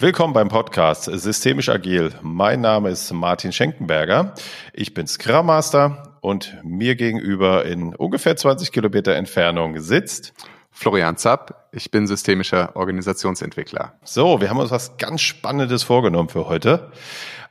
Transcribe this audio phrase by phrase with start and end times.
[0.00, 2.14] Willkommen beim Podcast Systemisch Agil.
[2.22, 4.32] Mein Name ist Martin Schenkenberger.
[4.72, 10.34] Ich bin Scrum Master und mir gegenüber in ungefähr 20 Kilometer Entfernung sitzt
[10.70, 11.68] Florian Zapp.
[11.72, 13.98] Ich bin systemischer Organisationsentwickler.
[14.04, 16.92] So, wir haben uns was ganz Spannendes vorgenommen für heute.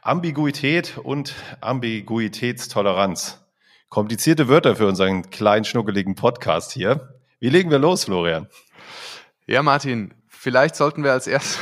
[0.01, 3.45] Ambiguität und Ambiguitätstoleranz.
[3.89, 7.13] Komplizierte Wörter für unseren kleinen, schnuckeligen Podcast hier.
[7.41, 8.47] Wie legen wir los, Florian?
[9.47, 11.59] Ja, Martin, vielleicht sollten wir als erstes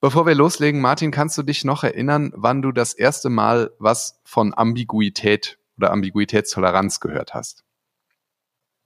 [0.00, 4.20] Bevor wir loslegen, Martin, kannst du dich noch erinnern, wann du das erste Mal was
[4.24, 7.62] von Ambiguität oder Ambiguitätstoleranz gehört hast?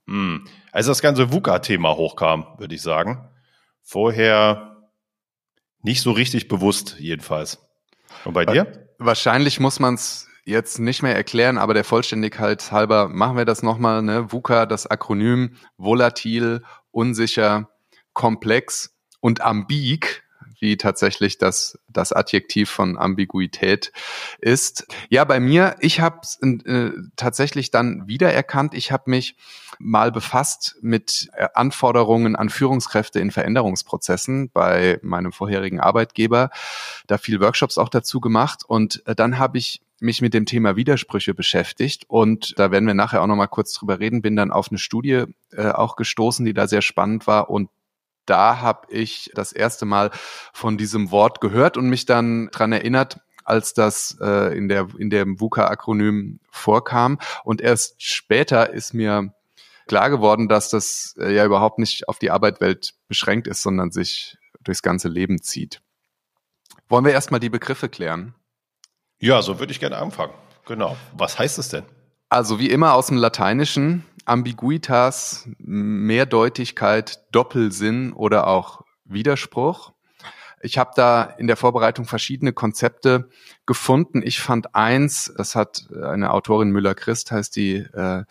[0.07, 0.45] Hm.
[0.71, 3.29] Als das ganze VUCA-Thema hochkam, würde ich sagen.
[3.83, 4.89] Vorher
[5.81, 7.59] nicht so richtig bewusst, jedenfalls.
[8.25, 8.89] Und bei dir?
[8.99, 13.63] Wahrscheinlich muss man es jetzt nicht mehr erklären, aber der Vollständigkeit halber machen wir das
[13.63, 14.01] nochmal.
[14.01, 14.31] Ne?
[14.31, 17.69] VUCA, das Akronym volatil, unsicher,
[18.13, 20.23] komplex und ambig
[20.59, 23.91] wie tatsächlich das, das Adjektiv von Ambiguität
[24.39, 24.87] ist.
[25.09, 29.35] Ja, bei mir, ich habe äh, tatsächlich dann wiedererkannt, ich habe mich
[29.79, 36.49] mal befasst mit äh, Anforderungen an Führungskräfte in Veränderungsprozessen bei meinem vorherigen Arbeitgeber,
[37.07, 40.75] da viel Workshops auch dazu gemacht und äh, dann habe ich mich mit dem Thema
[40.75, 44.51] Widersprüche beschäftigt und da werden wir nachher auch noch mal kurz drüber reden, bin dann
[44.51, 47.69] auf eine Studie äh, auch gestoßen, die da sehr spannend war und
[48.27, 50.11] da habe ich das erste Mal
[50.53, 55.09] von diesem Wort gehört und mich dann dran erinnert, als das äh, in der in
[55.09, 57.17] dem VUCA-Akronym vorkam.
[57.43, 59.33] Und erst später ist mir
[59.87, 64.37] klar geworden, dass das äh, ja überhaupt nicht auf die Arbeitwelt beschränkt ist, sondern sich
[64.61, 65.81] durchs ganze Leben zieht.
[66.89, 68.35] Wollen wir erstmal die Begriffe klären?
[69.19, 70.33] Ja, so würde ich gerne anfangen.
[70.65, 70.97] Genau.
[71.13, 71.83] Was heißt es denn?
[72.29, 79.93] Also wie immer aus dem Lateinischen Ambiguitas, Mehrdeutigkeit, Doppelsinn oder auch Widerspruch.
[80.61, 83.29] Ich habe da in der Vorbereitung verschiedene Konzepte
[83.65, 84.21] gefunden.
[84.23, 88.23] Ich fand eins, das hat eine Autorin Müller-Christ, heißt die, äh,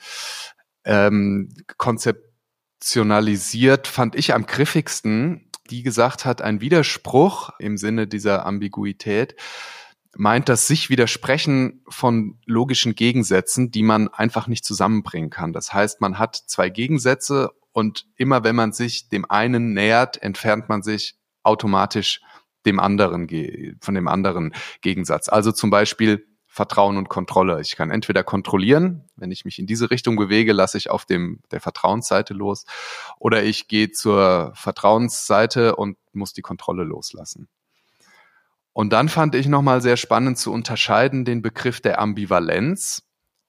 [0.84, 9.37] ähm, konzeptionalisiert, fand ich am griffigsten, die gesagt hat, ein Widerspruch im Sinne dieser Ambiguität
[10.16, 15.53] meint das sich Widersprechen von logischen Gegensätzen, die man einfach nicht zusammenbringen kann.
[15.53, 20.69] Das heißt, man hat zwei Gegensätze und immer wenn man sich dem einen nähert, entfernt
[20.69, 22.21] man sich automatisch
[22.65, 23.28] dem anderen,
[23.81, 25.28] von dem anderen Gegensatz.
[25.28, 27.60] Also zum Beispiel Vertrauen und Kontrolle.
[27.60, 31.41] Ich kann entweder kontrollieren, wenn ich mich in diese Richtung bewege, lasse ich auf dem,
[31.50, 32.65] der Vertrauensseite los,
[33.19, 37.48] oder ich gehe zur Vertrauensseite und muss die Kontrolle loslassen.
[38.77, 43.05] Und dann fand ich nochmal sehr spannend zu unterscheiden den Begriff der Ambivalenz,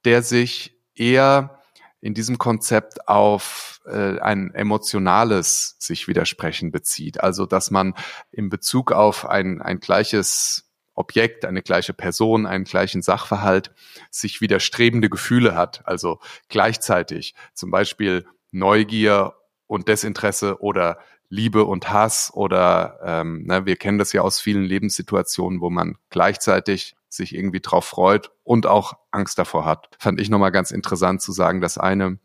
[0.06, 1.60] der sich eher
[2.00, 7.20] in diesem Konzept auf äh, ein emotionales sich widersprechen bezieht.
[7.20, 7.94] Also dass man
[8.32, 13.76] in Bezug auf ein, ein gleiches Objekt, eine gleiche Person, einen gleichen Sachverhalt
[14.10, 15.86] sich widerstrebende Gefühle hat.
[15.86, 19.34] Also gleichzeitig zum Beispiel Neugier
[19.66, 21.00] und Desinteresse oder
[21.30, 25.98] Liebe und Hass oder ähm, ne, wir kennen das ja aus vielen Lebenssituationen, wo man
[26.10, 29.90] gleichzeitig sich irgendwie drauf freut und auch Angst davor hat.
[30.00, 32.20] Fand ich nochmal ganz interessant zu sagen, das eine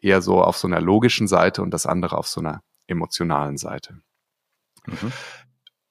[0.00, 4.00] eher so auf so einer logischen Seite und das andere auf so einer emotionalen Seite.
[4.86, 5.12] Mhm.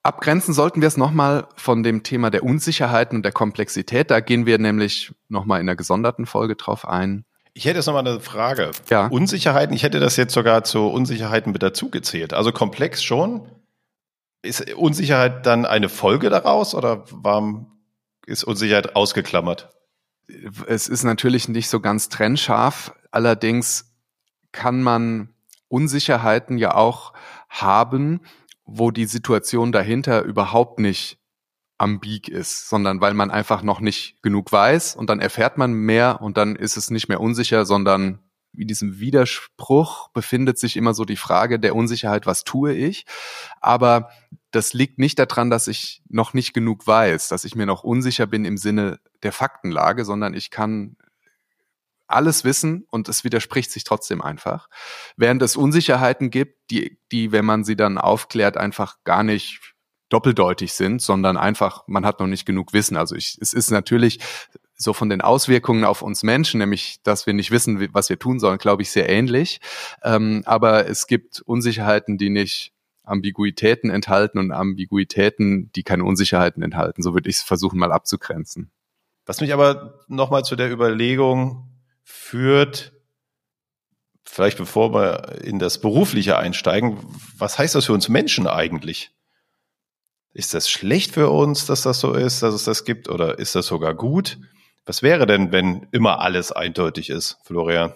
[0.02, 4.09] Abgrenzen sollten wir es nochmal von dem Thema der Unsicherheiten und der Komplexität.
[4.09, 7.26] Da gehen wir nämlich nochmal in einer gesonderten Folge drauf ein.
[7.53, 8.71] Ich hätte jetzt nochmal eine Frage.
[8.89, 9.07] Ja.
[9.07, 12.33] Unsicherheiten, ich hätte das jetzt sogar zu Unsicherheiten mit dazu gezählt.
[12.33, 13.49] Also komplex schon.
[14.41, 17.79] Ist Unsicherheit dann eine Folge daraus oder warum
[18.25, 19.69] ist Unsicherheit ausgeklammert?
[20.67, 22.93] Es ist natürlich nicht so ganz trennscharf.
[23.11, 23.93] Allerdings
[24.51, 25.29] kann man
[25.67, 27.13] Unsicherheiten ja auch
[27.49, 28.22] haben,
[28.66, 31.18] wo die Situation dahinter überhaupt nicht
[31.79, 36.22] ambig ist, sondern weil man einfach noch nicht genug weiß und dann erfährt man mehr
[36.22, 38.20] und dann ist es nicht mehr unsicher, sondern
[38.52, 43.05] wie diesem Widerspruch befindet sich immer so die Frage der Unsicherheit, was tue ich?
[43.61, 44.09] Aber
[44.52, 48.26] das liegt nicht daran, dass ich noch nicht genug weiß, dass ich mir noch unsicher
[48.26, 50.97] bin im Sinne der Faktenlage, sondern ich kann
[52.08, 54.67] alles wissen und es widerspricht sich trotzdem einfach.
[55.16, 59.76] Während es Unsicherheiten gibt, die, die, wenn man sie dann aufklärt, einfach gar nicht
[60.09, 62.97] doppeldeutig sind, sondern einfach, man hat noch nicht genug Wissen.
[62.97, 64.20] Also ich, es ist natürlich
[64.76, 68.40] so von den Auswirkungen auf uns Menschen, nämlich dass wir nicht wissen, was wir tun
[68.40, 69.59] sollen, glaube ich, sehr ähnlich.
[70.03, 72.73] Ähm, aber es gibt Unsicherheiten, die nicht
[73.03, 77.02] Ambiguitäten enthalten und Ambiguitäten, die keine Unsicherheiten enthalten.
[77.02, 78.72] So würde ich es versuchen, mal abzugrenzen.
[79.26, 81.70] Was mich aber nochmal zu der Überlegung
[82.03, 82.94] führt,
[84.23, 86.97] vielleicht bevor wir in das Berufliche einsteigen,
[87.38, 89.12] was heißt das für uns Menschen eigentlich?
[90.34, 93.55] Ist das schlecht für uns, dass das so ist, dass es das gibt, oder ist
[93.55, 94.37] das sogar gut?
[94.85, 97.93] Was wäre denn, wenn immer alles eindeutig ist, Florian?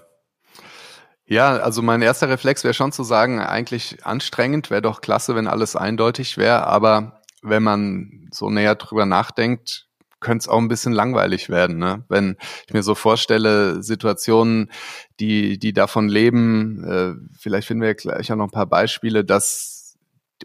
[1.26, 5.48] Ja, also mein erster Reflex wäre schon zu sagen, eigentlich anstrengend, wäre doch klasse, wenn
[5.48, 9.88] alles eindeutig wäre, aber wenn man so näher drüber nachdenkt,
[10.20, 12.06] könnte es auch ein bisschen langweilig werden, ne?
[12.10, 12.38] Wenn
[12.68, 14.72] ich mir so vorstelle, Situationen,
[15.20, 19.83] die, die davon leben, äh, vielleicht finden wir gleich auch noch ein paar Beispiele, dass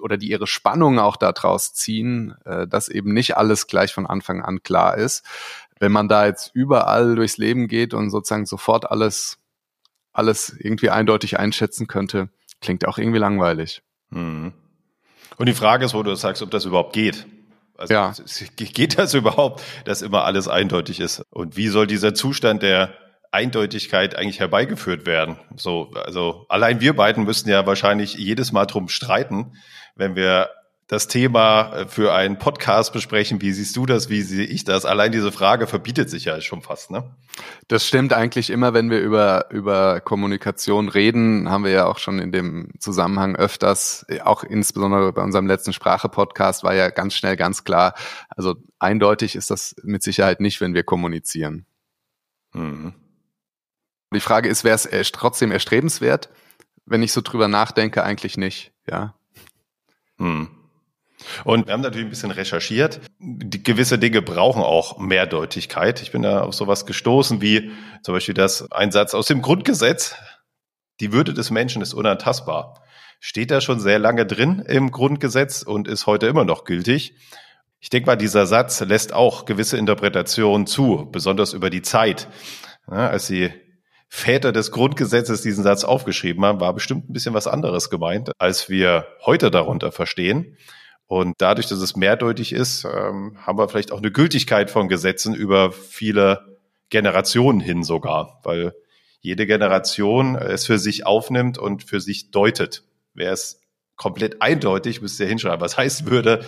[0.01, 4.43] oder die ihre Spannung auch daraus ziehen, äh, dass eben nicht alles gleich von Anfang
[4.43, 5.25] an klar ist.
[5.79, 9.39] Wenn man da jetzt überall durchs Leben geht und sozusagen sofort alles
[10.13, 12.29] alles irgendwie eindeutig einschätzen könnte,
[12.61, 13.83] klingt auch irgendwie langweilig.
[14.11, 14.53] Hm.
[15.37, 17.27] Und die Frage ist, wo du sagst, ob das überhaupt geht.
[17.77, 18.13] Also ja.
[18.57, 21.25] geht das überhaupt, dass immer alles eindeutig ist?
[21.31, 22.93] Und wie soll dieser Zustand der
[23.31, 25.39] Eindeutigkeit eigentlich herbeigeführt werden?
[25.57, 29.57] So, also allein wir beiden müssten ja wahrscheinlich jedes Mal drum streiten,
[29.95, 30.51] wenn wir
[30.89, 33.41] das Thema äh, für einen Podcast besprechen.
[33.43, 34.09] Wie siehst du das?
[34.09, 34.87] Wie sehe ich das?
[34.87, 37.15] Allein diese Frage verbietet sich ja schon fast, ne?
[37.69, 42.19] Das stimmt eigentlich immer, wenn wir über, über Kommunikation reden, haben wir ja auch schon
[42.19, 47.65] in dem Zusammenhang öfters, auch insbesondere bei unserem letzten Sprache-Podcast war ja ganz schnell ganz
[47.65, 47.95] klar.
[48.31, 51.67] Also eindeutig ist das mit Sicherheit nicht, wenn wir kommunizieren.
[52.55, 52.95] Mhm.
[54.15, 56.31] Die Frage ist, wäre es trotzdem erstrebenswert?
[56.87, 59.15] Wenn ich so drüber nachdenke, eigentlich nicht, ja.
[60.19, 60.49] Hm.
[61.45, 63.01] Und wir haben natürlich ein bisschen recherchiert.
[63.19, 66.01] Die gewisse Dinge brauchen auch Mehrdeutigkeit.
[66.01, 67.73] Ich bin da auf sowas gestoßen wie
[68.03, 70.15] zum Beispiel das Einsatz aus dem Grundgesetz.
[71.01, 72.83] Die Würde des Menschen ist unantastbar.
[73.21, 77.15] Steht da schon sehr lange drin im Grundgesetz und ist heute immer noch gültig.
[77.81, 82.29] Ich denke mal, dieser Satz lässt auch gewisse Interpretationen zu, besonders über die Zeit.
[82.91, 83.53] Ja, als die
[84.09, 88.69] Väter des Grundgesetzes diesen Satz aufgeschrieben haben, war bestimmt ein bisschen was anderes gemeint, als
[88.69, 90.57] wir heute darunter verstehen.
[91.07, 95.35] Und dadurch, dass es mehrdeutig ist, ähm, haben wir vielleicht auch eine Gültigkeit von Gesetzen
[95.35, 96.59] über viele
[96.91, 98.75] Generationen hin sogar, weil
[99.21, 102.85] jede Generation es für sich aufnimmt und für sich deutet.
[103.15, 103.61] Wäre es
[103.97, 106.45] komplett eindeutig, müsste ihr hinschreiben, was heißt würde,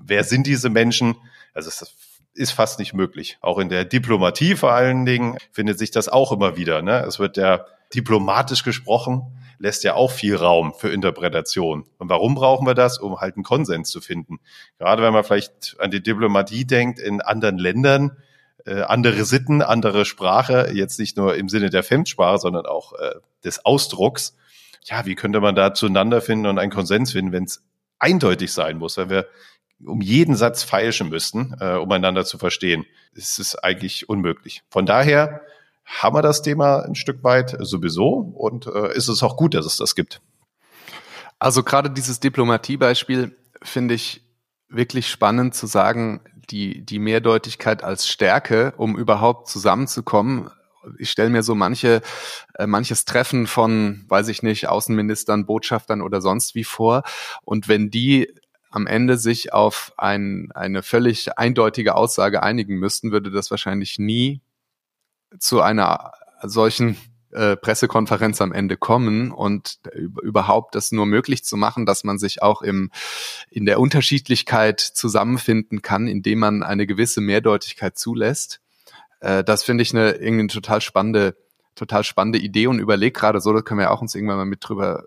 [0.00, 1.16] wer sind diese Menschen?
[1.52, 1.94] Also es ist
[2.52, 3.38] fast nicht möglich.
[3.40, 6.82] Auch in der Diplomatie vor allen Dingen findet sich das auch immer wieder.
[6.82, 7.04] Ne?
[7.06, 7.64] Es wird ja
[7.94, 9.22] diplomatisch gesprochen,
[9.58, 11.86] lässt ja auch viel Raum für Interpretation.
[11.98, 12.98] Und warum brauchen wir das?
[12.98, 14.40] Um halt einen Konsens zu finden.
[14.78, 18.16] Gerade wenn man vielleicht an die Diplomatie denkt in anderen Ländern,
[18.66, 23.14] äh, andere Sitten, andere Sprache, jetzt nicht nur im Sinne der Fremdsprache, sondern auch äh,
[23.44, 24.36] des Ausdrucks.
[24.84, 27.62] Ja, wie könnte man da zueinander finden und einen Konsens finden, wenn es
[27.98, 29.26] eindeutig sein muss, wenn wir
[29.84, 32.84] um jeden Satz feilschen müssten, äh, um einander zu verstehen.
[33.14, 34.62] ist Es eigentlich unmöglich.
[34.70, 35.42] Von daher
[35.84, 39.66] haben wir das Thema ein Stück weit sowieso und äh, ist es auch gut, dass
[39.66, 40.20] es das gibt.
[41.38, 44.22] Also gerade dieses Diplomatiebeispiel finde ich
[44.68, 46.20] wirklich spannend zu sagen,
[46.50, 50.50] die, die Mehrdeutigkeit als Stärke, um überhaupt zusammenzukommen.
[50.98, 52.02] Ich stelle mir so manche,
[52.58, 57.02] äh, manches Treffen von, weiß ich nicht, Außenministern, Botschaftern oder sonst wie vor.
[57.42, 58.34] Und wenn die
[58.74, 64.40] am Ende sich auf ein, eine völlig eindeutige Aussage einigen müssten, würde das wahrscheinlich nie
[65.38, 66.12] zu einer
[66.42, 66.96] solchen
[67.30, 69.78] äh, Pressekonferenz am Ende kommen und
[70.22, 72.90] überhaupt das nur möglich zu machen, dass man sich auch im,
[73.50, 78.60] in der Unterschiedlichkeit zusammenfinden kann, indem man eine gewisse Mehrdeutigkeit zulässt.
[79.20, 81.36] Äh, das finde ich eine irgendwie total spannende,
[81.74, 84.68] total spannende Idee und überleg gerade so, da können wir auch uns irgendwann mal mit
[84.68, 85.04] drüber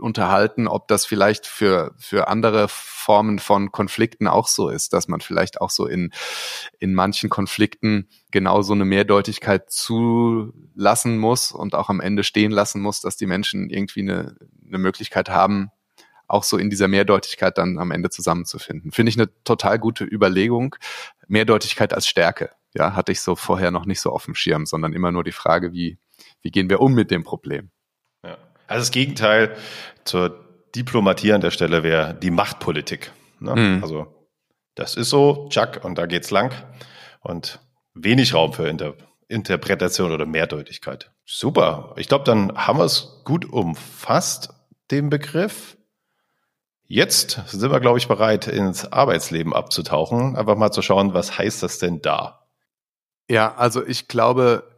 [0.00, 5.20] unterhalten, ob das vielleicht für, für andere Formen von Konflikten auch so ist, dass man
[5.20, 6.12] vielleicht auch so in,
[6.78, 12.80] in manchen Konflikten genau so eine Mehrdeutigkeit zulassen muss und auch am Ende stehen lassen
[12.80, 15.70] muss, dass die Menschen irgendwie eine, eine Möglichkeit haben,
[16.28, 18.92] auch so in dieser Mehrdeutigkeit dann am Ende zusammenzufinden.
[18.92, 20.76] Finde ich eine total gute Überlegung.
[21.26, 22.50] Mehrdeutigkeit als Stärke.
[22.74, 25.32] Ja, hatte ich so vorher noch nicht so auf dem Schirm, sondern immer nur die
[25.32, 25.98] Frage, wie,
[26.40, 27.70] wie gehen wir um mit dem Problem?
[28.70, 29.56] Also das Gegenteil
[30.04, 30.44] zur
[30.76, 33.10] Diplomatie an der Stelle wäre die Machtpolitik.
[33.40, 33.56] Ne?
[33.56, 33.82] Mhm.
[33.82, 34.06] Also
[34.76, 36.54] das ist so, Chuck, und da geht's lang.
[37.20, 37.58] Und
[37.94, 38.94] wenig Raum für Inter
[39.26, 41.10] Interpretation oder Mehrdeutigkeit.
[41.24, 41.94] Super.
[41.96, 44.50] Ich glaube, dann haben wir es gut umfasst,
[44.90, 45.76] den Begriff.
[46.84, 50.36] Jetzt sind wir, glaube ich, bereit, ins Arbeitsleben abzutauchen.
[50.36, 52.46] Einfach mal zu schauen, was heißt das denn da?
[53.28, 54.69] Ja, also ich glaube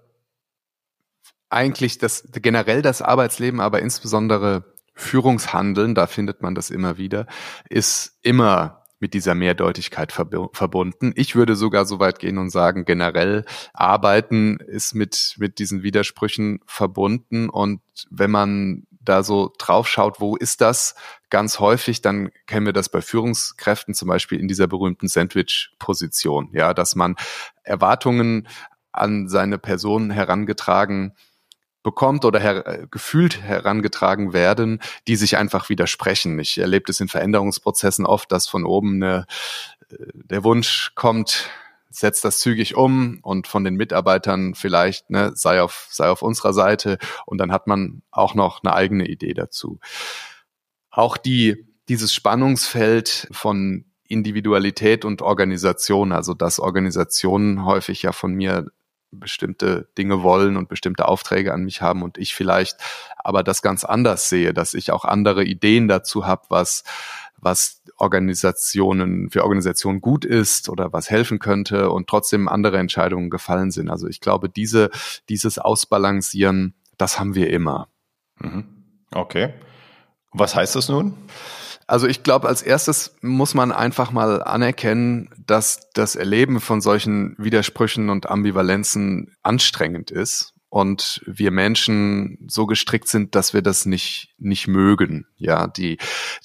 [1.53, 7.27] eigentlich, dass generell das Arbeitsleben, aber insbesondere Führungshandeln, da findet man das immer wieder,
[7.69, 11.13] ist immer mit dieser Mehrdeutigkeit verbunden.
[11.17, 13.45] Ich würde sogar so weit gehen und sagen, generell
[13.75, 17.49] Arbeiten ist mit, mit diesen Widersprüchen verbunden.
[17.49, 17.81] Und
[18.11, 20.95] wenn man da so drauf schaut, wo ist das
[21.31, 26.73] ganz häufig, dann kennen wir das bei Führungskräften zum Beispiel in dieser berühmten Sandwich-Position, ja,
[26.73, 27.17] dass man
[27.65, 28.47] Erwartungen
[28.93, 31.17] an seine Person herangetragen
[31.83, 36.39] bekommt oder her äh, gefühlt herangetragen werden, die sich einfach widersprechen.
[36.39, 39.27] Ich erlebe das in Veränderungsprozessen oft, dass von oben eine,
[39.91, 41.51] äh, der Wunsch kommt,
[41.91, 46.53] setzt das zügig um und von den Mitarbeitern vielleicht, ne, sei auf, sei auf unserer
[46.53, 49.79] Seite und dann hat man auch noch eine eigene Idee dazu.
[50.91, 58.71] Auch die, dieses Spannungsfeld von Individualität und Organisation, also dass Organisationen häufig ja von mir
[59.13, 62.77] bestimmte Dinge wollen und bestimmte Aufträge an mich haben und ich vielleicht
[63.19, 66.85] aber das ganz anders sehe, dass ich auch andere Ideen dazu habe, was
[67.37, 73.73] was Organisationen für Organisationen gut ist oder was helfen könnte und trotzdem andere Entscheidungen gefallen
[73.73, 73.91] sind.
[73.91, 74.91] Also ich glaube, diese
[75.29, 77.89] dieses Ausbalancieren, das haben wir immer.
[78.39, 78.65] Mhm.
[79.13, 79.55] Okay.
[80.33, 81.15] Was heißt das nun?
[81.87, 87.35] Also ich glaube, als erstes muss man einfach mal anerkennen, dass das Erleben von solchen
[87.39, 94.35] Widersprüchen und Ambivalenzen anstrengend ist und wir Menschen so gestrickt sind, dass wir das nicht
[94.39, 95.27] nicht mögen.
[95.37, 95.99] Ja, die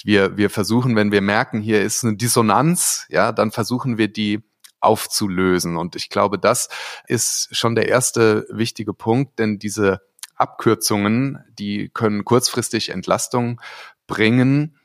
[0.03, 4.43] wir wir versuchen, wenn wir merken, hier ist eine Dissonanz, ja, dann versuchen wir die
[4.79, 6.69] aufzulösen und ich glaube, das
[7.07, 10.01] ist schon der erste wichtige Punkt, denn diese
[10.35, 13.61] Abkürzungen, die können kurzfristig Entlastung
[14.07, 14.76] bringen,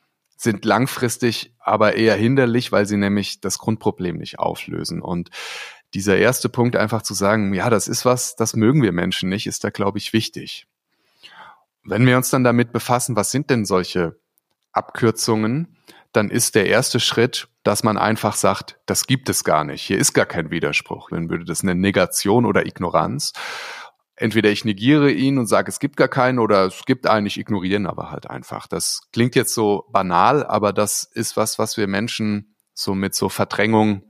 [0.42, 5.00] sind langfristig aber eher hinderlich, weil sie nämlich das Grundproblem nicht auflösen.
[5.00, 5.30] Und
[5.94, 9.46] dieser erste Punkt einfach zu sagen, ja, das ist was, das mögen wir Menschen nicht,
[9.46, 10.66] ist da, glaube ich, wichtig.
[11.84, 14.16] Wenn wir uns dann damit befassen, was sind denn solche
[14.72, 15.76] Abkürzungen,
[16.12, 19.82] dann ist der erste Schritt, dass man einfach sagt, das gibt es gar nicht.
[19.82, 21.10] Hier ist gar kein Widerspruch.
[21.10, 23.32] Dann würde das eine Negation oder Ignoranz
[24.22, 27.38] entweder ich negiere ihn und sage, es gibt gar keinen oder es gibt einen, ich
[27.38, 28.66] ignoriere ihn aber halt einfach.
[28.66, 33.28] Das klingt jetzt so banal, aber das ist was, was wir Menschen so mit so
[33.28, 34.02] Verdrängung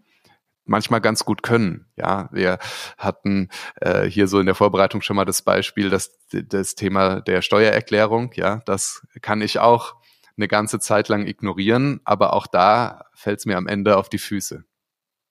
[0.64, 1.86] manchmal ganz gut können.
[1.96, 2.58] Ja, wir
[2.98, 7.42] hatten äh, hier so in der Vorbereitung schon mal das Beispiel, dass das Thema der
[7.42, 9.94] Steuererklärung, ja, das kann ich auch
[10.36, 14.18] eine ganze Zeit lang ignorieren, aber auch da fällt es mir am Ende auf die
[14.18, 14.64] Füße.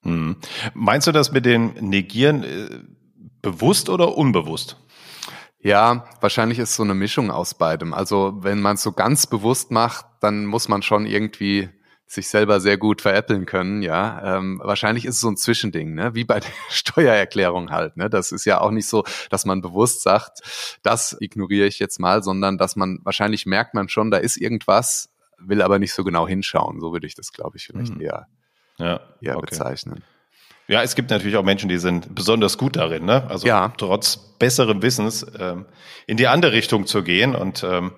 [0.03, 0.37] Hm.
[0.73, 2.97] Meinst du das mit dem Negieren?
[3.41, 4.77] Bewusst oder unbewusst?
[5.59, 7.93] Ja, wahrscheinlich ist so eine Mischung aus beidem.
[7.93, 11.69] Also wenn man es so ganz bewusst macht, dann muss man schon irgendwie
[12.11, 14.37] sich selber sehr gut veräppeln können, ja.
[14.37, 16.13] Ähm, wahrscheinlich ist es so ein Zwischending, ne?
[16.13, 17.95] wie bei der Steuererklärung halt.
[17.95, 18.09] Ne?
[18.09, 20.41] Das ist ja auch nicht so, dass man bewusst sagt,
[20.83, 25.09] das ignoriere ich jetzt mal, sondern dass man wahrscheinlich merkt man schon, da ist irgendwas,
[25.39, 26.81] will aber nicht so genau hinschauen.
[26.81, 28.01] So würde ich das, glaube ich, vielleicht hm.
[28.01, 28.27] eher,
[28.77, 29.47] ja, eher okay.
[29.49, 30.03] bezeichnen.
[30.67, 33.29] Ja, es gibt natürlich auch Menschen, die sind besonders gut darin, ne?
[33.29, 33.73] Also ja.
[33.77, 35.65] trotz besserem Wissens ähm,
[36.07, 37.91] in die andere Richtung zu gehen und ähm,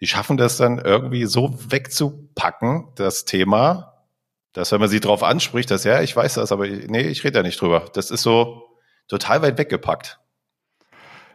[0.00, 4.06] die schaffen das dann irgendwie so wegzupacken, das Thema,
[4.52, 7.34] dass wenn man sie drauf anspricht, dass ja, ich weiß das, aber nee, ich rede
[7.34, 7.86] da nicht drüber.
[7.92, 8.64] Das ist so
[9.08, 10.18] total weit weggepackt.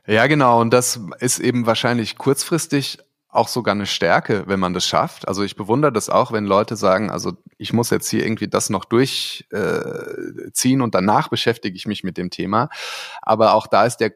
[0.07, 0.61] Ja, genau.
[0.61, 2.99] Und das ist eben wahrscheinlich kurzfristig
[3.35, 5.27] auch sogar eine Stärke, wenn man das schafft.
[5.27, 8.69] Also ich bewundere das auch, wenn Leute sagen, also ich muss jetzt hier irgendwie das
[8.69, 12.69] noch durchziehen äh, und danach beschäftige ich mich mit dem Thema.
[13.21, 14.13] Aber auch da ist der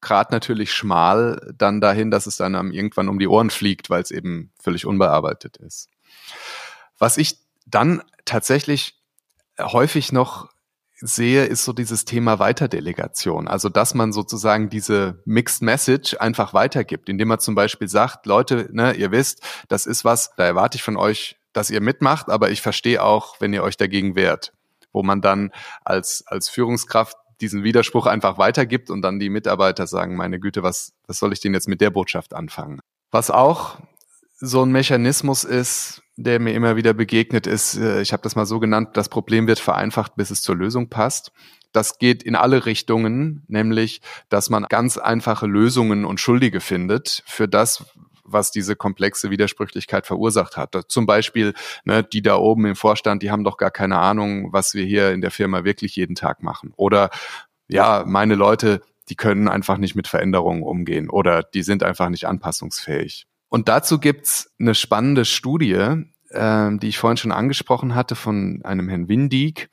[0.00, 4.10] Grad natürlich schmal dann dahin, dass es dann irgendwann um die Ohren fliegt, weil es
[4.10, 5.88] eben völlig unbearbeitet ist.
[6.98, 9.02] Was ich dann tatsächlich
[9.58, 10.48] häufig noch
[11.00, 13.48] sehe, ist so dieses Thema Weiterdelegation.
[13.48, 18.68] Also, dass man sozusagen diese Mixed Message einfach weitergibt, indem man zum Beispiel sagt, Leute,
[18.72, 22.50] ne, ihr wisst, das ist was, da erwarte ich von euch, dass ihr mitmacht, aber
[22.50, 24.52] ich verstehe auch, wenn ihr euch dagegen wehrt.
[24.92, 25.52] Wo man dann
[25.84, 30.92] als, als Führungskraft diesen Widerspruch einfach weitergibt und dann die Mitarbeiter sagen, meine Güte, was,
[31.06, 32.80] was soll ich denn jetzt mit der Botschaft anfangen?
[33.10, 33.78] Was auch
[34.40, 38.46] so ein Mechanismus ist, der mir immer wieder begegnet ist, äh, ich habe das mal
[38.46, 41.32] so genannt, das Problem wird vereinfacht, bis es zur Lösung passt.
[41.72, 47.46] Das geht in alle Richtungen, nämlich, dass man ganz einfache Lösungen und Schuldige findet für
[47.46, 47.84] das,
[48.24, 50.76] was diese komplexe Widersprüchlichkeit verursacht hat.
[50.88, 54.74] Zum Beispiel, ne, die da oben im Vorstand, die haben doch gar keine Ahnung, was
[54.74, 56.72] wir hier in der Firma wirklich jeden Tag machen.
[56.76, 57.10] Oder
[57.68, 62.26] ja, meine Leute, die können einfach nicht mit Veränderungen umgehen oder die sind einfach nicht
[62.26, 63.26] anpassungsfähig.
[63.50, 68.88] Und dazu gibt's eine spannende Studie, äh, die ich vorhin schon angesprochen hatte, von einem
[68.88, 69.68] Herrn Windig.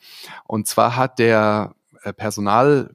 [0.45, 2.93] Und zwar hat der äh, Personal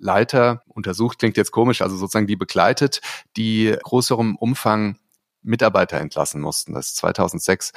[0.00, 3.00] Leiter untersucht, klingt jetzt komisch, also sozusagen die begleitet,
[3.36, 4.98] die größerem Umfang
[5.42, 6.74] Mitarbeiter entlassen mussten.
[6.74, 7.72] Das ist 2006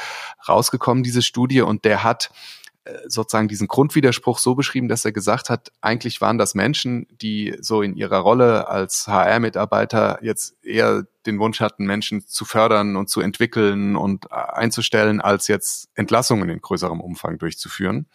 [0.48, 2.63] rausgekommen, diese Studie, und der hat äh,
[3.08, 7.82] sozusagen diesen Grundwiderspruch so beschrieben, dass er gesagt hat, eigentlich waren das Menschen, die so
[7.82, 13.22] in ihrer Rolle als HR-Mitarbeiter jetzt eher den Wunsch hatten, Menschen zu fördern und zu
[13.22, 18.08] entwickeln und äh, einzustellen, als jetzt Entlassungen in größerem Umfang durchzuführen.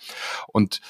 [0.49, 0.81] Und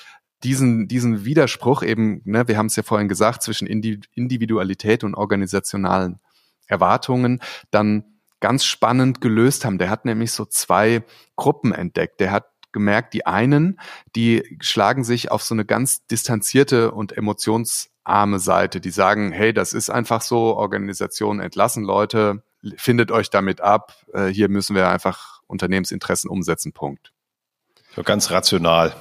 [0.43, 6.19] diesen, diesen Widerspruch eben, ne, wir haben es ja vorhin gesagt, zwischen Individualität und organisationalen
[6.67, 8.05] Erwartungen, dann
[8.41, 9.79] ganz spannend gelöst haben.
[9.79, 11.05] Der hat nämlich so zwei
[11.37, 12.21] Gruppen entdeckt.
[12.21, 13.81] Der hat gemerkt, die einen,
[14.15, 18.81] die schlagen sich auf so eine ganz distanzierte und emotionsarme Seite.
[18.81, 22.43] Die sagen, hey, das ist einfach so, Organisationen entlassen Leute,
[22.77, 27.13] findet euch damit ab, äh, hier müssen wir einfach Unternehmensinteressen umsetzen, Punkt.
[27.95, 28.95] So ganz rational.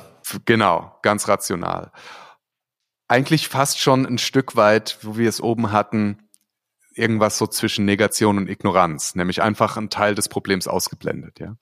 [0.46, 1.92] Genau, ganz rational.
[3.08, 6.28] Eigentlich fast schon ein Stück weit, wo wir es oben hatten,
[6.94, 11.56] irgendwas so zwischen Negation und Ignoranz, nämlich einfach ein Teil des Problems ausgeblendet, ja.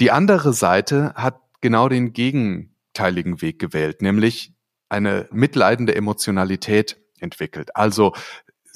[0.00, 4.52] Die andere Seite hat genau den gegenteiligen Weg gewählt, nämlich
[4.88, 7.74] eine mitleidende Emotionalität entwickelt.
[7.74, 8.14] Also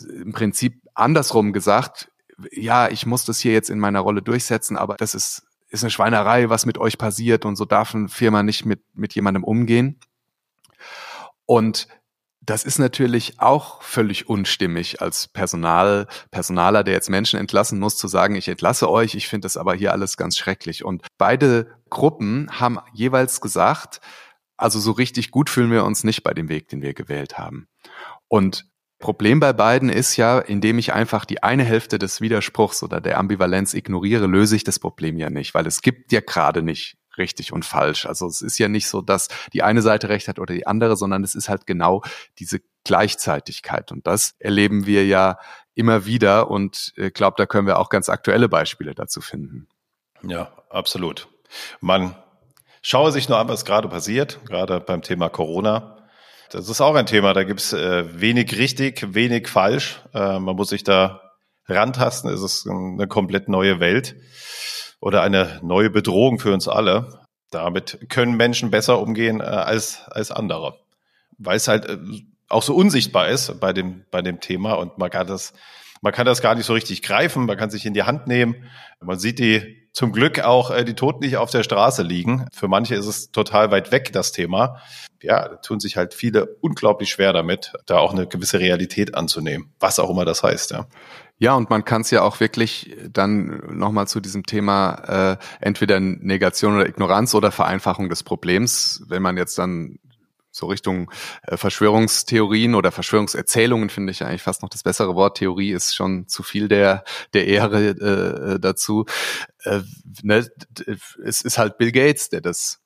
[0.09, 2.11] im Prinzip andersrum gesagt,
[2.53, 5.91] ja, ich muss das hier jetzt in meiner Rolle durchsetzen, aber das ist, ist eine
[5.91, 10.01] Schweinerei, was mit euch passiert und so darf eine Firma nicht mit, mit jemandem umgehen.
[11.45, 11.87] Und
[12.43, 18.09] das ist natürlich auch völlig unstimmig als Personal, Personaler, der jetzt Menschen entlassen muss, zu
[18.09, 20.85] sagen, ich entlasse euch, ich finde das aber hier alles ganz schrecklich.
[20.85, 24.01] Und beide Gruppen haben jeweils gesagt,
[24.57, 27.69] also so richtig gut fühlen wir uns nicht bei dem Weg, den wir gewählt haben.
[28.29, 28.67] Und
[28.99, 33.19] Problem bei beiden ist ja, indem ich einfach die eine Hälfte des Widerspruchs oder der
[33.19, 37.53] Ambivalenz ignoriere, löse ich das Problem ja nicht, weil es gibt ja gerade nicht richtig
[37.53, 38.07] und falsch.
[38.07, 40.97] Also es ist ja nicht so, dass die eine Seite recht hat oder die andere,
[40.97, 42.03] sondern es ist halt genau
[42.41, 43.93] diese Gleichzeitigkeit.
[43.93, 45.39] Und das erleben wir ja
[45.75, 49.69] immer wieder und ich glaube, da können wir auch ganz aktuelle Beispiele dazu finden.
[50.23, 51.29] Ja, absolut.
[51.81, 52.17] Man
[52.83, 55.97] schaue sich nur an, was gerade passiert, gerade beim Thema Corona.
[56.51, 60.03] Das ist auch ein Thema, da gibt's äh, wenig richtig, wenig falsch.
[60.13, 61.21] Äh, man muss sich da
[61.67, 64.17] rantasten, es ist eine komplett neue Welt
[65.01, 67.21] oder eine neue Bedrohung für uns alle.
[67.51, 70.79] Damit können Menschen besser umgehen äh, als, als andere,
[71.39, 71.99] weil es halt äh,
[72.49, 75.53] auch so unsichtbar ist bei dem, bei dem Thema und man kann das,
[76.03, 78.57] man kann das gar nicht so richtig greifen, man kann sich in die Hand nehmen.
[79.01, 82.47] Man sieht die zum Glück auch äh, die Toten nicht auf der Straße liegen.
[82.53, 84.81] Für manche ist es total weit weg, das Thema.
[85.23, 89.99] Ja, tun sich halt viele unglaublich schwer damit, da auch eine gewisse Realität anzunehmen, was
[89.99, 90.87] auch immer das heißt, ja.
[91.43, 95.99] Ja, und man kann es ja auch wirklich dann nochmal zu diesem Thema äh, entweder
[95.99, 99.99] Negation oder Ignoranz oder Vereinfachung des Problems, wenn man jetzt dann
[100.51, 101.11] so Richtung
[101.45, 105.39] äh, Verschwörungstheorien oder Verschwörungserzählungen finde ich eigentlich fast noch das bessere Wort.
[105.39, 107.89] Theorie ist schon zu viel der der Ehre
[108.57, 109.07] äh, dazu.
[109.65, 109.81] Äh,
[110.23, 110.47] ne,
[111.25, 112.80] es ist halt Bill Gates, der das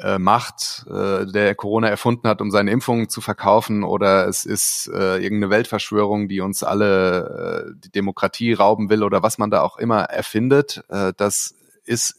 [0.00, 4.90] äh, macht, äh, der Corona erfunden hat, um seine Impfungen zu verkaufen, oder es ist
[4.92, 9.62] äh, irgendeine Weltverschwörung, die uns alle äh, die Demokratie rauben will oder was man da
[9.62, 10.84] auch immer erfindet.
[10.88, 11.54] Äh, das
[11.84, 12.16] ist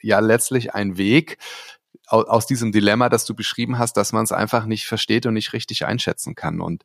[0.00, 1.38] ja letztlich ein Weg
[2.06, 5.34] aus, aus diesem Dilemma, das du beschrieben hast, dass man es einfach nicht versteht und
[5.34, 6.60] nicht richtig einschätzen kann.
[6.60, 6.82] Und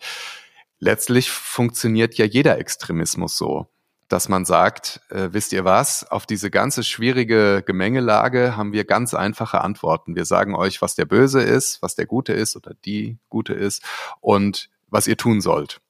[0.80, 3.67] letztlich funktioniert ja jeder Extremismus so
[4.08, 9.13] dass man sagt, äh, wisst ihr was, auf diese ganze schwierige Gemengelage haben wir ganz
[9.13, 10.15] einfache Antworten.
[10.15, 13.84] Wir sagen euch, was der Böse ist, was der Gute ist oder die Gute ist
[14.22, 15.82] und was ihr tun sollt.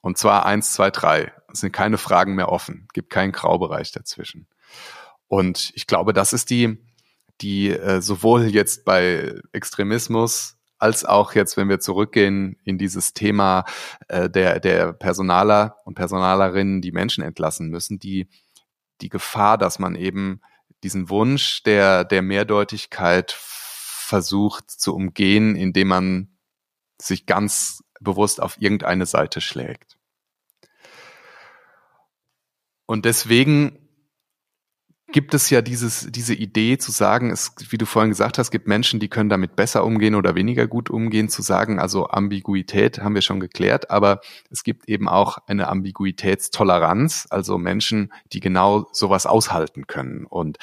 [0.00, 1.32] Und zwar eins, zwei, drei.
[1.52, 4.46] Es sind keine Fragen mehr offen, gibt keinen Graubereich dazwischen.
[5.26, 6.78] Und ich glaube, das ist die,
[7.40, 13.64] die äh, sowohl jetzt bei Extremismus als auch jetzt, wenn wir zurückgehen in dieses Thema
[14.08, 18.28] äh, der, der Personaler und Personalerinnen, die Menschen entlassen müssen, die,
[19.00, 20.40] die Gefahr, dass man eben
[20.82, 26.38] diesen Wunsch der, der Mehrdeutigkeit versucht zu umgehen, indem man
[27.00, 29.96] sich ganz bewusst auf irgendeine Seite schlägt.
[32.86, 33.85] Und deswegen
[35.16, 38.68] gibt es ja dieses, diese Idee zu sagen, es, wie du vorhin gesagt hast, gibt
[38.68, 43.14] Menschen, die können damit besser umgehen oder weniger gut umgehen, zu sagen, also Ambiguität haben
[43.14, 49.24] wir schon geklärt, aber es gibt eben auch eine Ambiguitätstoleranz, also Menschen, die genau sowas
[49.24, 50.26] aushalten können.
[50.26, 50.58] Und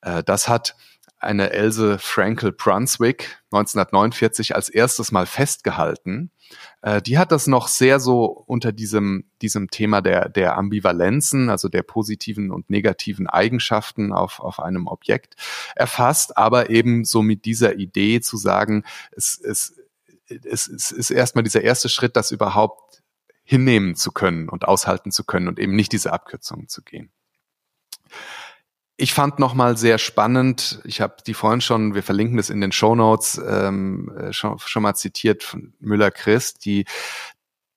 [0.00, 0.74] äh, das hat
[1.22, 6.30] eine Else Frankel Brunswick 1949 als erstes Mal festgehalten.
[6.82, 11.68] Äh, die hat das noch sehr so unter diesem, diesem Thema der, der Ambivalenzen, also
[11.68, 15.36] der positiven und negativen Eigenschaften auf, auf einem Objekt
[15.76, 19.74] erfasst, aber eben so mit dieser Idee zu sagen, es, es
[20.44, 23.02] es, es ist erstmal dieser erste Schritt, das überhaupt
[23.44, 27.10] hinnehmen zu können und aushalten zu können und eben nicht diese Abkürzungen zu gehen.
[29.02, 32.70] Ich fand nochmal sehr spannend, ich habe die vorhin schon, wir verlinken das in den
[32.70, 36.84] Show Notes, ähm, äh, schon, schon mal zitiert von Müller-Christ, die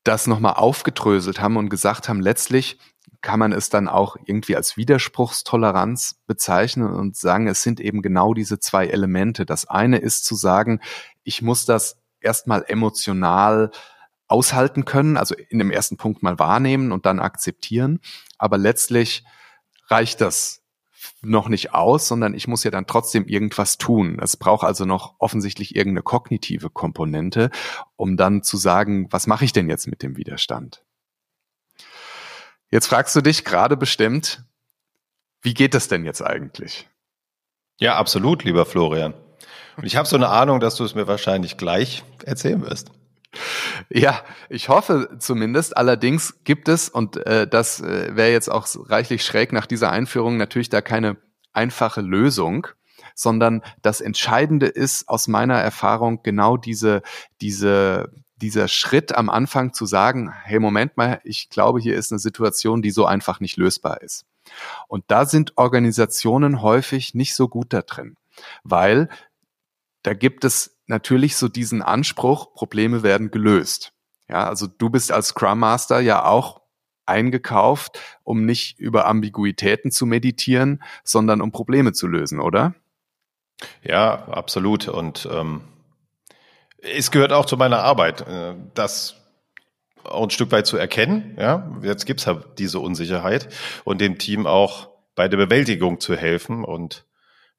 [0.03, 2.77] das nochmal aufgedröselt haben und gesagt haben, letztlich
[3.23, 8.35] kann man es dann auch irgendwie als Widerspruchstoleranz bezeichnen und sagen, es sind eben genau
[8.35, 9.47] diese zwei Elemente.
[9.47, 10.79] Das eine ist zu sagen,
[11.23, 13.71] ich muss das erstmal emotional
[14.27, 17.99] aushalten können, also in dem ersten Punkt mal wahrnehmen und dann akzeptieren.
[18.37, 19.23] Aber letztlich
[19.89, 20.61] reicht das
[21.25, 24.19] noch nicht aus, sondern ich muss ja dann trotzdem irgendwas tun.
[24.21, 27.49] Es braucht also noch offensichtlich irgendeine kognitive Komponente,
[27.95, 30.83] um dann zu sagen, was mache ich denn jetzt mit dem Widerstand?
[32.69, 34.43] Jetzt fragst du dich gerade bestimmt,
[35.41, 36.89] wie geht das denn jetzt eigentlich?
[37.79, 39.13] Ja, absolut, lieber Florian.
[39.77, 42.91] Und ich habe so eine Ahnung, dass du es mir wahrscheinlich gleich erzählen wirst.
[43.89, 45.77] Ja, ich hoffe zumindest.
[45.77, 50.37] Allerdings gibt es, und äh, das äh, wäre jetzt auch reichlich schräg nach dieser Einführung,
[50.37, 51.17] natürlich da keine
[51.53, 52.67] einfache Lösung,
[53.13, 57.01] sondern das Entscheidende ist aus meiner Erfahrung genau diese,
[57.41, 62.19] diese, dieser Schritt am Anfang zu sagen, hey, Moment mal, ich glaube, hier ist eine
[62.19, 64.25] Situation, die so einfach nicht lösbar ist.
[64.87, 68.15] Und da sind Organisationen häufig nicht so gut da drin,
[68.63, 69.09] weil
[70.03, 73.93] da gibt es natürlich so diesen Anspruch, Probleme werden gelöst.
[74.27, 76.61] Ja, also du bist als Scrum Master ja auch
[77.05, 82.73] eingekauft, um nicht über Ambiguitäten zu meditieren, sondern um Probleme zu lösen, oder?
[83.83, 84.87] Ja, absolut.
[84.87, 85.61] Und ähm,
[86.79, 89.15] es gehört auch zu meiner Arbeit, äh, das
[90.03, 91.35] auch ein Stück weit zu erkennen.
[91.39, 93.49] Ja, jetzt gibt's halt diese Unsicherheit
[93.83, 96.63] und dem Team auch bei der Bewältigung zu helfen.
[96.63, 97.05] Und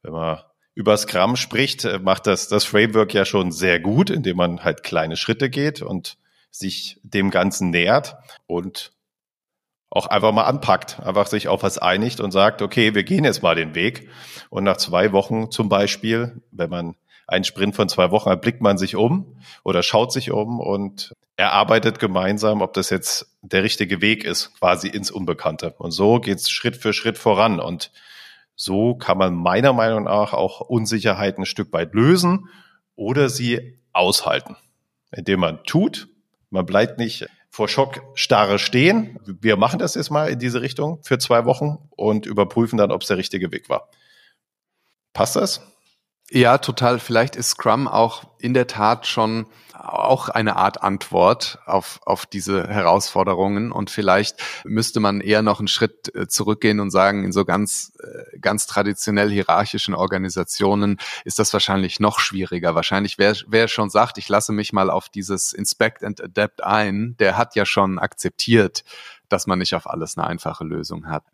[0.03, 0.41] wenn man
[0.77, 4.85] über Scrum spricht, äh, macht das das Framework ja schon sehr gut, indem man halt
[4.85, 6.19] kleine Schritte geht und
[6.53, 8.93] sich dem Ganzen nähert und
[9.91, 13.43] auch einfach mal anpackt, einfach sich auf was einigt und sagt, okay, wir gehen jetzt
[13.43, 14.11] mal den Weg.
[14.51, 18.61] Und nach zwei Wochen zum Beispiel, wenn man einen Sprint von zwei Wochen hat, blickt
[18.61, 24.03] man sich um oder schaut sich um und erarbeitet gemeinsam, ob das jetzt der richtige
[24.03, 25.75] Weg ist, quasi ins Unbekannte.
[25.79, 27.61] Und so geht's Schritt für Schritt voran.
[27.61, 27.91] Und
[28.57, 32.49] so kann man meiner Meinung nach auch Unsicherheiten ein Stück weit lösen
[32.97, 34.57] oder sie aushalten,
[35.13, 36.09] indem man tut.
[36.51, 39.19] Man bleibt nicht vor Schockstarre stehen.
[39.25, 43.03] Wir machen das jetzt mal in diese Richtung für zwei Wochen und überprüfen dann, ob
[43.03, 43.89] es der richtige Weg war.
[45.13, 45.61] Passt das?
[46.31, 46.99] Ja, total.
[46.99, 49.47] Vielleicht ist Scrum auch in der Tat schon
[49.79, 53.73] auch eine Art Antwort auf, auf diese Herausforderungen.
[53.73, 57.93] Und vielleicht müsste man eher noch einen Schritt äh, zurückgehen und sagen, in so ganz,
[58.01, 62.75] äh, ganz traditionell hierarchischen Organisationen ist das wahrscheinlich noch schwieriger.
[62.75, 67.17] Wahrscheinlich, wer, wer schon sagt, ich lasse mich mal auf dieses Inspect and Adapt ein,
[67.19, 68.85] der hat ja schon akzeptiert,
[69.29, 71.25] dass man nicht auf alles eine einfache Lösung hat.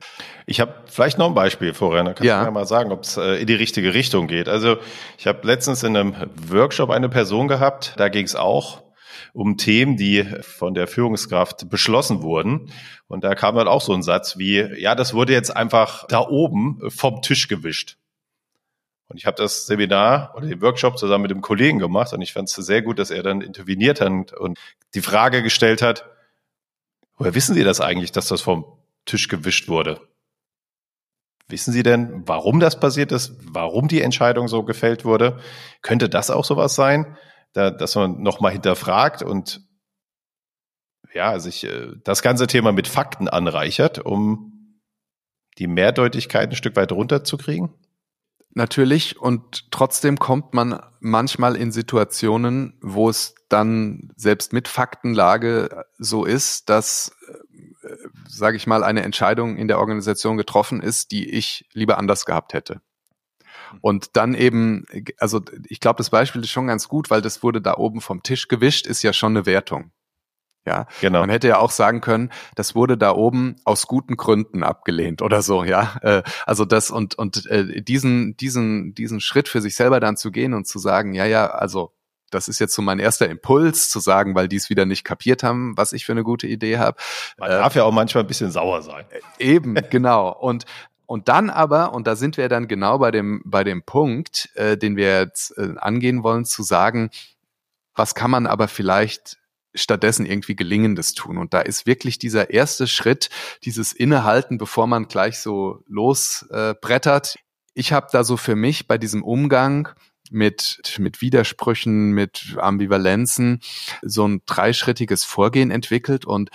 [0.46, 2.40] Ich habe vielleicht noch ein Beispiel vorher, dann kannst ja.
[2.40, 4.48] du mir mal sagen, ob es äh, in die richtige Richtung geht.
[4.48, 4.76] Also
[5.18, 6.14] ich habe letztens in einem
[6.48, 8.82] Workshop eine Person gehabt, da ging es auch
[9.34, 12.70] um Themen, die von der Führungskraft beschlossen wurden.
[13.08, 16.20] Und da kam dann auch so ein Satz wie, ja, das wurde jetzt einfach da
[16.20, 17.96] oben vom Tisch gewischt.
[19.08, 22.32] Und ich habe das Seminar oder den Workshop zusammen mit dem Kollegen gemacht und ich
[22.32, 24.58] fand es sehr gut, dass er dann interveniert hat und
[24.94, 26.06] die Frage gestellt hat,
[27.22, 28.64] Woher wissen Sie das eigentlich, dass das vom
[29.04, 30.00] Tisch gewischt wurde?
[31.46, 35.38] Wissen Sie denn, warum das passiert ist, warum die Entscheidung so gefällt wurde?
[35.82, 37.16] Könnte das auch sowas sein,
[37.52, 39.60] da, dass man nochmal hinterfragt und
[41.14, 44.78] ja, sich äh, das ganze Thema mit Fakten anreichert, um
[45.58, 47.74] die Mehrdeutigkeit ein Stück weit runterzukriegen?
[48.54, 56.24] Natürlich und trotzdem kommt man manchmal in Situationen, wo es dann selbst mit Faktenlage so
[56.24, 57.16] ist, dass,
[57.82, 57.96] äh,
[58.28, 62.52] sage ich mal, eine Entscheidung in der Organisation getroffen ist, die ich lieber anders gehabt
[62.52, 62.82] hätte.
[63.80, 64.84] Und dann eben,
[65.18, 68.22] also ich glaube, das Beispiel ist schon ganz gut, weil das wurde da oben vom
[68.22, 69.92] Tisch gewischt, ist ja schon eine Wertung.
[70.64, 71.20] Ja, genau.
[71.20, 75.42] Man hätte ja auch sagen können, das wurde da oben aus guten Gründen abgelehnt oder
[75.42, 75.96] so, ja.
[76.02, 80.30] Äh, also das und und äh, diesen diesen diesen Schritt für sich selber dann zu
[80.30, 81.92] gehen und zu sagen, ja ja, also
[82.32, 85.42] das ist jetzt so mein erster Impuls zu sagen, weil die es wieder nicht kapiert
[85.42, 86.96] haben, was ich für eine gute Idee habe.
[87.38, 89.04] Man äh, darf ja auch manchmal ein bisschen sauer sein.
[89.38, 90.32] Eben, genau.
[90.32, 90.64] Und
[91.12, 94.78] und dann aber, und da sind wir dann genau bei dem, bei dem Punkt, äh,
[94.78, 97.10] den wir jetzt äh, angehen wollen, zu sagen,
[97.94, 99.36] was kann man aber vielleicht
[99.74, 101.36] stattdessen irgendwie Gelingendes tun.
[101.36, 103.28] Und da ist wirklich dieser erste Schritt,
[103.62, 107.34] dieses Innehalten, bevor man gleich so losbrettert.
[107.36, 107.38] Äh,
[107.74, 109.90] ich habe da so für mich bei diesem Umgang
[110.30, 113.60] mit, mit Widersprüchen, mit Ambivalenzen,
[114.00, 116.48] so ein dreischrittiges Vorgehen entwickelt und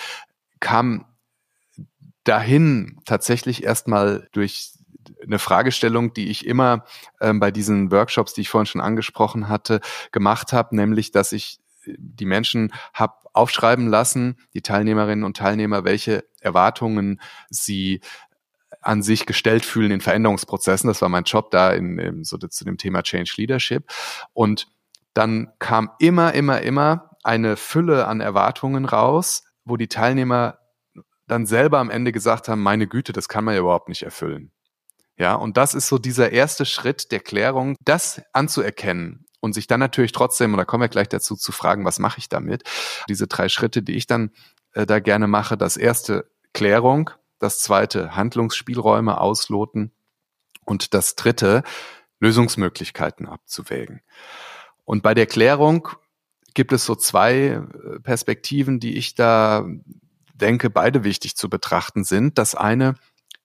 [0.59, 1.05] kam
[2.27, 4.73] dahin tatsächlich erstmal durch
[5.23, 6.83] eine Fragestellung, die ich immer
[7.21, 9.79] ähm, bei diesen Workshops, die ich vorhin schon angesprochen hatte,
[10.11, 16.25] gemacht habe, nämlich, dass ich die Menschen habe aufschreiben lassen, die Teilnehmerinnen und Teilnehmer, welche
[16.41, 18.01] Erwartungen sie
[18.81, 20.87] an sich gestellt fühlen in Veränderungsprozessen.
[20.87, 23.85] Das war mein Job da in, in so zu dem Thema Change Leadership.
[24.33, 24.67] Und
[25.13, 30.59] dann kam immer, immer, immer eine Fülle an Erwartungen raus, wo die Teilnehmer
[31.27, 34.51] dann selber am Ende gesagt haben, meine Güte, das kann man ja überhaupt nicht erfüllen.
[35.17, 39.79] Ja, und das ist so dieser erste Schritt der Klärung, das anzuerkennen und sich dann
[39.79, 42.63] natürlich trotzdem, und da kommen wir gleich dazu, zu fragen, was mache ich damit?
[43.09, 44.31] Diese drei Schritte, die ich dann
[44.73, 45.57] äh, da gerne mache.
[45.57, 47.11] Das erste, Klärung.
[47.39, 49.91] Das zweite, Handlungsspielräume ausloten.
[50.65, 51.63] Und das dritte,
[52.19, 54.01] Lösungsmöglichkeiten abzuwägen.
[54.83, 55.87] Und bei der Klärung
[56.55, 59.67] gibt es so zwei äh, Perspektiven, die ich da
[60.37, 62.37] denke, beide wichtig zu betrachten sind.
[62.37, 62.95] Das eine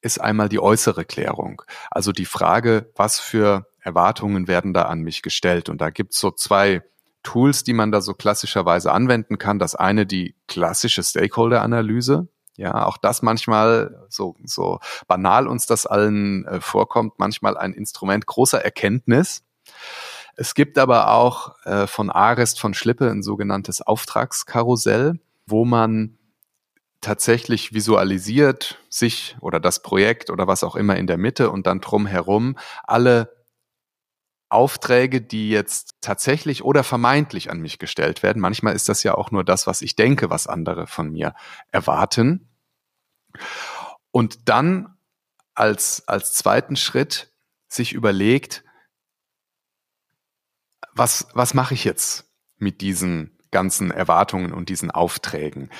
[0.00, 1.62] ist einmal die äußere Klärung.
[1.90, 5.68] Also die Frage, was für Erwartungen werden da an mich gestellt?
[5.68, 6.82] Und da gibt's so zwei
[7.22, 9.58] Tools, die man da so klassischerweise anwenden kann.
[9.58, 12.28] Das eine die klassische Stakeholder-Analyse.
[12.56, 18.26] Ja, auch das manchmal, so, so banal uns das allen äh, vorkommt, manchmal ein Instrument
[18.26, 19.42] großer Erkenntnis.
[20.36, 26.18] Es gibt aber auch äh, von Arist von Schlippe ein sogenanntes Auftragskarussell, wo man
[27.02, 31.80] tatsächlich visualisiert sich oder das Projekt oder was auch immer in der Mitte und dann
[31.80, 33.44] drumherum alle
[34.48, 38.40] Aufträge, die jetzt tatsächlich oder vermeintlich an mich gestellt werden.
[38.40, 41.34] Manchmal ist das ja auch nur das, was ich denke, was andere von mir
[41.70, 42.48] erwarten.
[44.10, 44.96] Und dann
[45.54, 47.32] als, als zweiten Schritt
[47.68, 48.62] sich überlegt,
[50.92, 55.70] was, was mache ich jetzt mit diesen ganzen Erwartungen und diesen Aufträgen?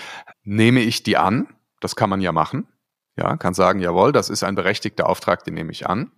[0.44, 1.48] Nehme ich die an?
[1.80, 2.68] Das kann man ja machen.
[3.16, 6.12] Ja, kann sagen, jawohl, das ist ein berechtigter Auftrag, den nehme ich an.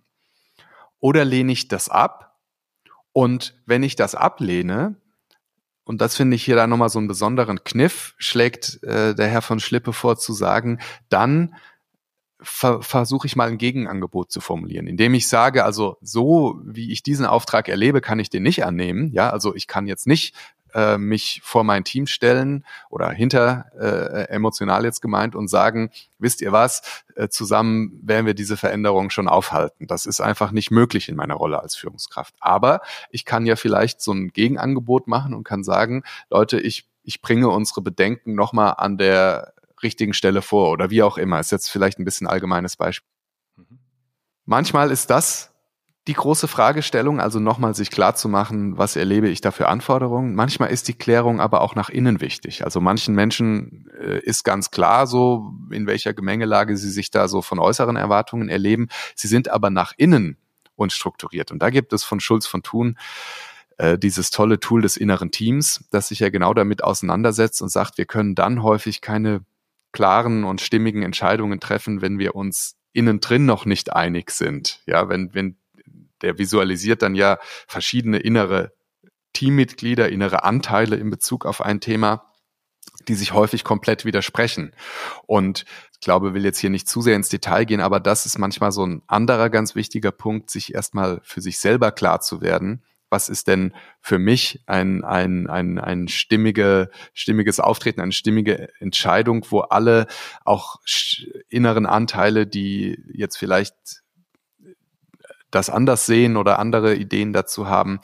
[0.99, 2.39] Oder lehne ich das ab?
[3.11, 4.95] Und wenn ich das ablehne,
[5.83, 9.41] und das finde ich hier da nochmal so einen besonderen Kniff, schlägt äh, der Herr
[9.41, 11.55] von Schlippe vor zu sagen, dann
[12.41, 17.03] ver versuche ich mal ein Gegenangebot zu formulieren, indem ich sage, also so wie ich
[17.03, 19.11] diesen Auftrag erlebe, kann ich den nicht annehmen.
[19.13, 20.35] Ja, also ich kann jetzt nicht
[20.75, 26.41] äh, mich vor mein Team stellen oder hinter äh, emotional jetzt gemeint und sagen, wisst
[26.41, 29.87] ihr was, äh, zusammen werden wir diese Veränderung schon aufhalten.
[29.87, 32.35] Das ist einfach nicht möglich in meiner Rolle als Führungskraft.
[32.41, 37.21] Aber ich kann ja vielleicht so ein Gegenangebot machen und kann sagen, Leute, ich, ich
[37.21, 41.39] bringe unsere Bedenken nochmal an der richtigen Stelle vor oder wie auch immer.
[41.39, 43.09] Ist jetzt vielleicht ein bisschen allgemeines Beispiel.
[43.55, 43.79] Mhm.
[44.45, 45.54] Manchmal ist das
[46.07, 50.35] die große Fragestellung, also nochmal sich klar zu machen, was erlebe ich da für Anforderungen.
[50.35, 52.63] Manchmal ist die Klärung aber auch nach innen wichtig.
[52.63, 57.41] Also manchen Menschen äh, ist ganz klar so, in welcher Gemengelage sie sich da so
[57.41, 58.89] von äußeren Erwartungen erleben.
[59.15, 60.37] Sie sind aber nach innen
[60.75, 61.51] unstrukturiert.
[61.51, 62.97] Und da gibt es von Schulz von Thun
[63.77, 67.97] äh, dieses tolle Tool des inneren Teams, das sich ja genau damit auseinandersetzt und sagt,
[67.97, 69.41] wir können dann häufig keine
[69.91, 74.81] klaren und stimmigen Entscheidungen treffen, wenn wir uns innen drin noch nicht einig sind.
[74.85, 75.57] Ja, wenn, wenn
[76.25, 78.73] der visualisiert dann ja verschiedene innere
[79.33, 82.31] Teammitglieder, innere Anteile in Bezug auf ein Thema,
[83.07, 84.73] die sich häufig komplett widersprechen.
[85.27, 88.39] Und ich glaube, will jetzt hier nicht zu sehr ins Detail gehen, aber das ist
[88.39, 92.83] manchmal so ein anderer ganz wichtiger Punkt, sich erstmal für sich selber klar zu werden.
[93.09, 99.45] Was ist denn für mich ein, ein, ein, ein stimmige, stimmiges Auftreten, eine stimmige Entscheidung,
[99.49, 100.07] wo alle
[100.43, 100.77] auch
[101.49, 104.04] inneren Anteile, die jetzt vielleicht
[105.55, 107.99] das anders sehen oder andere Ideen dazu haben,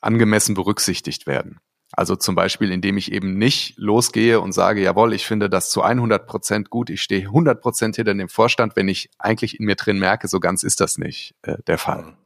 [0.00, 1.60] angemessen berücksichtigt werden.
[1.92, 5.82] Also zum Beispiel, indem ich eben nicht losgehe und sage, jawohl, ich finde das zu
[5.82, 9.74] 100 Prozent gut, ich stehe 100 Prozent hinter dem Vorstand, wenn ich eigentlich in mir
[9.74, 12.16] drin merke, so ganz ist das nicht äh, der Fall.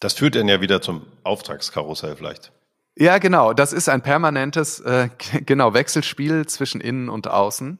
[0.00, 2.52] Das führt dann ja wieder zum Auftragskarussell vielleicht.
[2.96, 3.52] Ja, genau.
[3.52, 5.08] Das ist ein permanentes, äh,
[5.46, 7.78] genau, Wechselspiel zwischen innen und außen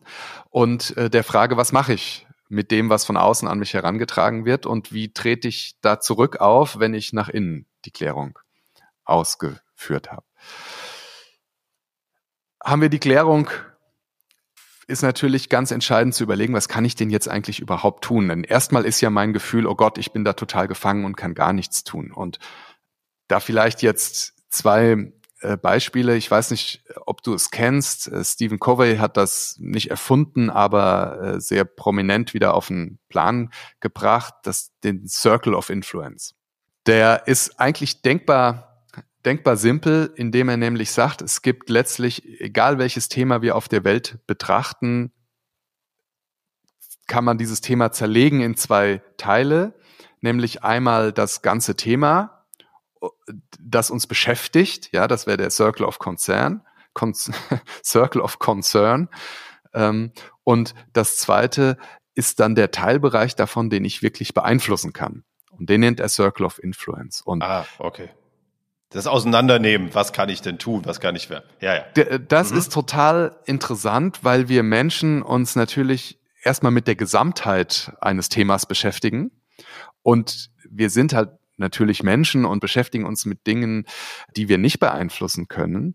[0.51, 4.45] und äh, der Frage, was mache ich mit dem, was von außen an mich herangetragen
[4.45, 8.39] wird und wie trete ich da zurück auf, wenn ich nach innen die Klärung
[9.05, 10.25] ausgeführt habe.
[12.63, 13.49] Haben wir die Klärung,
[14.87, 18.29] ist natürlich ganz entscheidend zu überlegen, was kann ich denn jetzt eigentlich überhaupt tun?
[18.29, 21.35] Denn erstmal ist ja mein Gefühl, oh Gott, ich bin da total gefangen und kann
[21.35, 22.11] gar nichts tun.
[22.11, 22.39] Und
[23.29, 26.17] da vielleicht jetzt zwei äh, Beispiele.
[26.17, 28.09] Ich weiß nicht, ob du es kennst.
[28.09, 33.51] Äh, Stephen Covey hat das nicht erfunden, aber äh, sehr prominent wieder auf den Plan
[33.81, 36.35] gebracht, das, den Circle of Influence.
[36.87, 38.85] Der ist eigentlich denkbar,
[39.25, 43.85] denkbar simpel, indem er nämlich sagt, es gibt letztlich, egal welches Thema wir auf der
[43.85, 45.13] Welt betrachten,
[47.07, 49.75] kann man dieses Thema zerlegen in zwei Teile,
[50.21, 52.38] nämlich einmal das ganze Thema,
[53.61, 56.63] das uns beschäftigt, ja, das wäre der Circle of Concern,
[56.95, 57.15] Con
[57.85, 59.09] Circle of Concern,
[59.75, 60.13] ähm,
[60.45, 61.77] und das zweite
[62.15, 65.25] ist dann der Teilbereich davon, den ich wirklich beeinflussen kann.
[65.51, 67.21] Und den nennt er Circle of Influence.
[67.21, 68.11] Und ah, okay.
[68.91, 71.45] Das Auseinandernehmen, was kann ich denn tun, was kann ich werden?
[71.61, 72.19] Ja, ja.
[72.19, 72.59] Das mhm.
[72.59, 79.31] ist total interessant, weil wir Menschen uns natürlich erstmal mit der Gesamtheit eines Themas beschäftigen.
[80.03, 83.87] Und wir sind halt natürlich Menschen und beschäftigen uns mit Dingen,
[84.37, 85.95] die wir nicht beeinflussen können.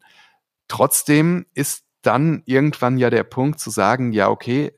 [0.67, 4.73] Trotzdem ist dann irgendwann ja der Punkt zu sagen, ja, okay,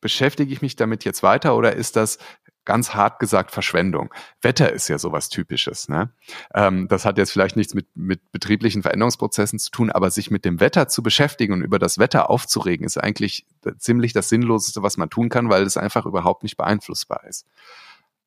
[0.00, 2.18] beschäftige ich mich damit jetzt weiter oder ist das
[2.64, 4.12] ganz hart gesagt Verschwendung.
[4.40, 5.88] Wetter ist ja sowas Typisches.
[5.88, 6.12] Ne?
[6.54, 10.44] Ähm, das hat jetzt vielleicht nichts mit, mit betrieblichen Veränderungsprozessen zu tun, aber sich mit
[10.44, 13.46] dem Wetter zu beschäftigen und über das Wetter aufzuregen, ist eigentlich
[13.78, 17.46] ziemlich das Sinnloseste, was man tun kann, weil es einfach überhaupt nicht beeinflussbar ist.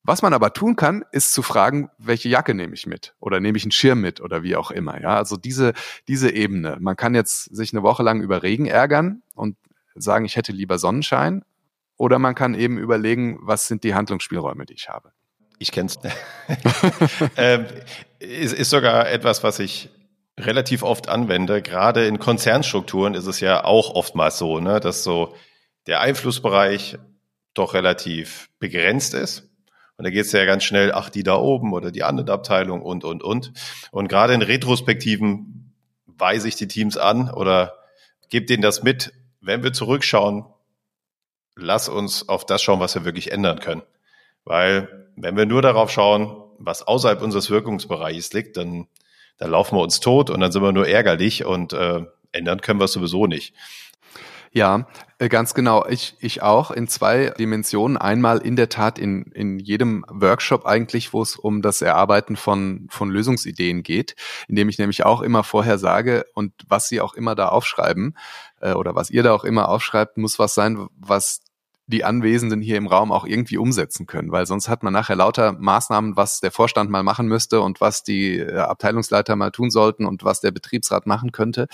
[0.08, 3.58] Was man aber tun kann, ist zu fragen, welche Jacke nehme ich mit oder nehme
[3.58, 5.02] ich einen Schirm mit oder wie auch immer.
[5.02, 5.74] Ja, also diese
[6.08, 6.78] diese Ebene.
[6.80, 9.58] Man kann jetzt sich eine Woche lang über Regen ärgern und
[9.96, 11.44] sagen, ich hätte lieber Sonnenschein,
[11.98, 15.12] oder man kann eben überlegen, was sind die Handlungsspielräume, die ich habe.
[15.60, 15.98] Ich kenne es.
[17.38, 17.66] ähm,
[18.20, 19.90] ist, ist sogar etwas, was ich
[20.38, 21.62] relativ oft anwende.
[21.62, 25.36] Gerade in Konzernstrukturen ist es ja auch oftmals so, ne, dass so
[25.88, 26.98] der Einflussbereich
[27.54, 29.50] doch relativ begrenzt ist.
[29.98, 32.82] Und da geht es ja ganz schnell, ach, die da oben oder die andere Abteilung
[32.82, 33.54] und, und, und.
[33.92, 35.74] Und gerade in Retrospektiven
[36.06, 37.76] weise ich die Teams an oder
[38.30, 40.46] gebe denen das mit, wenn wir zurückschauen,
[41.56, 43.84] lass uns auf das schauen, was wir wirklich ändern können.
[44.44, 48.88] Weil wenn wir nur darauf schauen, was außerhalb unseres Wirkungsbereichs liegt, dann,
[49.38, 52.80] dann laufen wir uns tot und dann sind wir nur ärgerlich und äh, ändern können
[52.80, 53.56] wir es sowieso nicht.
[54.56, 54.88] Ja,
[55.20, 55.86] äh, ganz genau.
[55.86, 57.98] Ich, ich auch in zwei Dimensionen.
[57.98, 62.88] Einmal in der Tat in, in jedem Workshop eigentlich, wo es um das Erarbeiten von,
[62.90, 64.16] von Lösungsideen geht,
[64.48, 68.18] indem ich nämlich auch immer vorher sage und was Sie auch immer da aufschreiben
[68.62, 71.42] äh, oder was ihr da auch immer aufschreibt, muss was sein, was
[71.88, 75.52] die Anwesenden hier im Raum auch irgendwie umsetzen können, weil sonst hat man nachher lauter
[75.52, 80.06] Maßnahmen, was der Vorstand mal machen müsste und was die äh, Abteilungsleiter mal tun sollten
[80.06, 81.68] und was der Betriebsrat machen könnte.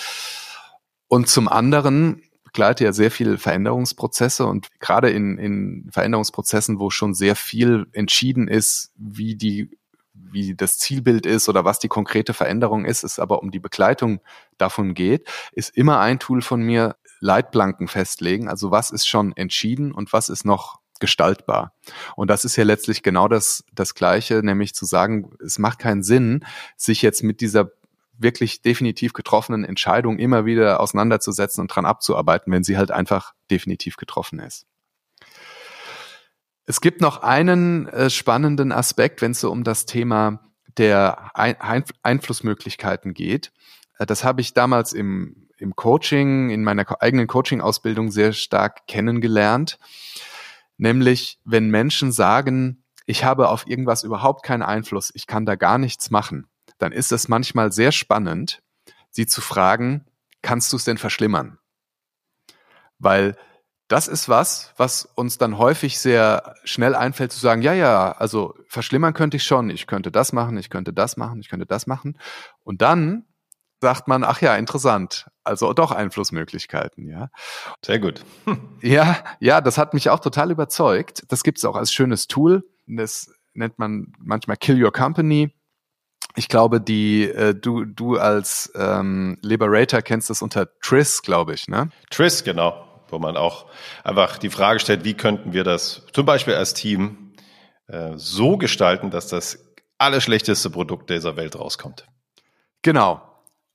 [1.07, 7.13] Und zum anderen begleite ja sehr viele Veränderungsprozesse und gerade in, in Veränderungsprozessen, wo schon
[7.13, 9.69] sehr viel entschieden ist, wie die
[10.13, 14.21] wie das Zielbild ist oder was die konkrete Veränderung ist, es aber um die Begleitung
[14.57, 18.49] davon geht, ist immer ein Tool von mir, Leitplanken festlegen.
[18.49, 21.73] Also was ist schon entschieden und was ist noch gestaltbar.
[22.15, 26.03] Und das ist ja letztlich genau das, das Gleiche, nämlich zu sagen, es macht keinen
[26.03, 26.45] Sinn,
[26.77, 27.71] sich jetzt mit dieser
[28.21, 33.97] wirklich definitiv getroffenen Entscheidung immer wieder auseinanderzusetzen und dran abzuarbeiten, wenn sie halt einfach definitiv
[33.97, 34.65] getroffen ist.
[36.65, 41.83] Es gibt noch einen äh, spannenden Aspekt, wenn es so um das Thema der Ein
[42.03, 43.51] Einflussmöglichkeiten geht.
[43.97, 49.79] Äh, das habe ich damals im, im Coaching, in meiner eigenen Coaching-Ausbildung sehr stark kennengelernt.
[50.77, 55.77] Nämlich, wenn Menschen sagen, ich habe auf irgendwas überhaupt keinen Einfluss, ich kann da gar
[55.77, 56.47] nichts machen,
[56.81, 58.61] dann ist es manchmal sehr spannend,
[59.09, 60.05] sie zu fragen,
[60.41, 61.59] kannst du es denn verschlimmern?
[62.97, 63.35] Weil
[63.87, 68.55] das ist was, was uns dann häufig sehr schnell einfällt zu sagen, ja, ja, also
[68.67, 71.87] verschlimmern könnte ich schon, ich könnte das machen, ich könnte das machen, ich könnte das
[71.87, 72.17] machen.
[72.63, 73.25] Und dann
[73.81, 77.29] sagt man, ach ja, interessant, also doch Einflussmöglichkeiten, ja.
[77.85, 78.23] Sehr gut.
[78.81, 81.23] Ja, ja, das hat mich auch total überzeugt.
[81.27, 82.63] Das gibt es auch als schönes Tool.
[82.87, 85.53] Das nennt man manchmal Kill Your Company.
[86.35, 91.67] Ich glaube, die äh, du du als ähm, Liberator kennst das unter Tris, glaube ich,
[91.67, 91.89] ne?
[92.09, 93.65] Tris, genau wo man auch
[94.03, 97.33] einfach die Frage stellt, wie könnten wir das zum Beispiel als Team
[97.87, 102.05] äh, so gestalten, dass das allerschlechteste Produkt dieser Welt rauskommt.
[102.81, 103.21] Genau.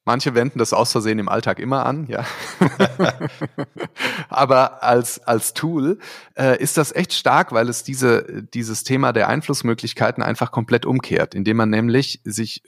[0.07, 2.25] Manche wenden das aus Versehen im Alltag immer an, ja.
[4.29, 5.99] Aber als, als Tool
[6.39, 11.35] äh, ist das echt stark, weil es diese, dieses Thema der Einflussmöglichkeiten einfach komplett umkehrt,
[11.35, 12.63] indem man nämlich sich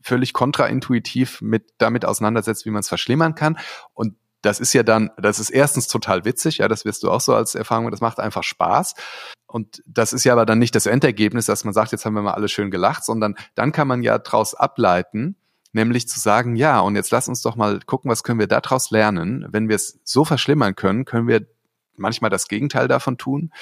[0.00, 3.58] völlig kontraintuitiv mit damit auseinandersetzt, wie man es verschlimmern kann
[3.92, 7.20] und das ist ja dann, das ist erstens total witzig, ja, das wirst du auch
[7.20, 8.94] so als Erfahrung, das macht einfach Spaß.
[9.46, 12.22] Und das ist ja aber dann nicht das Endergebnis, dass man sagt, jetzt haben wir
[12.22, 15.36] mal alle schön gelacht, sondern dann kann man ja daraus ableiten,
[15.72, 18.90] nämlich zu sagen, ja, und jetzt lass uns doch mal gucken, was können wir daraus
[18.90, 19.46] lernen.
[19.50, 21.46] Wenn wir es so verschlimmern können, können wir
[21.96, 23.52] manchmal das Gegenteil davon tun?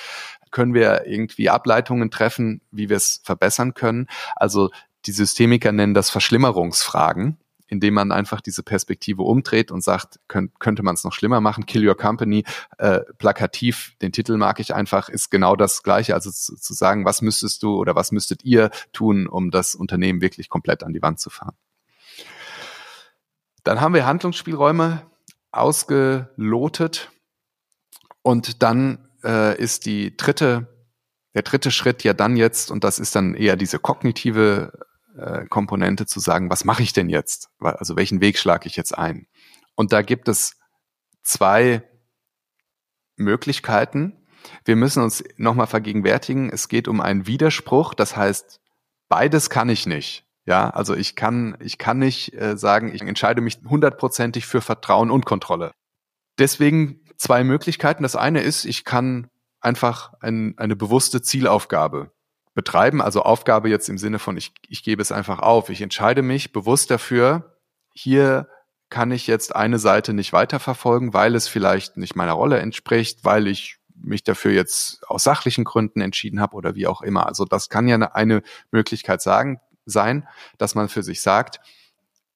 [0.50, 4.06] Können wir irgendwie Ableitungen treffen, wie wir es verbessern können?
[4.36, 4.70] Also
[5.06, 7.38] die Systemiker nennen das Verschlimmerungsfragen
[7.68, 11.66] indem man einfach diese Perspektive umdreht und sagt, könnt, könnte man es noch schlimmer machen?
[11.66, 12.44] Kill Your Company,
[12.78, 16.14] äh, plakativ, den Titel mag ich einfach, ist genau das Gleiche.
[16.14, 20.20] Also zu, zu sagen, was müsstest du oder was müsstet ihr tun, um das Unternehmen
[20.20, 21.56] wirklich komplett an die Wand zu fahren?
[23.66, 25.10] Dann haben wir Handlungsspielräume
[25.50, 27.10] ausgelotet
[28.22, 30.68] und dann äh, ist die dritte,
[31.34, 34.86] der dritte Schritt ja dann jetzt, und das ist dann eher diese kognitive
[35.18, 37.48] äh, Komponente zu sagen, was mache ich denn jetzt?
[37.58, 39.26] Also welchen Weg schlage ich jetzt ein?
[39.74, 40.56] Und da gibt es
[41.24, 41.82] zwei
[43.16, 44.28] Möglichkeiten.
[44.64, 48.60] Wir müssen uns nochmal vergegenwärtigen, es geht um einen Widerspruch, das heißt,
[49.08, 50.25] beides kann ich nicht.
[50.46, 55.10] Ja, also ich kann, ich kann nicht äh, sagen, ich entscheide mich hundertprozentig für Vertrauen
[55.10, 55.72] und Kontrolle.
[56.38, 58.04] Deswegen zwei Möglichkeiten.
[58.04, 59.28] Das eine ist, ich kann
[59.60, 62.12] einfach ein, eine bewusste Zielaufgabe
[62.54, 63.02] betreiben.
[63.02, 65.68] Also Aufgabe jetzt im Sinne von, ich, ich gebe es einfach auf.
[65.68, 67.56] Ich entscheide mich bewusst dafür,
[67.92, 68.48] hier
[68.88, 73.48] kann ich jetzt eine Seite nicht weiterverfolgen, weil es vielleicht nicht meiner Rolle entspricht, weil
[73.48, 77.26] ich mich dafür jetzt aus sachlichen Gründen entschieden habe oder wie auch immer.
[77.26, 80.28] Also das kann ja eine Möglichkeit sagen, sein,
[80.58, 81.60] dass man für sich sagt,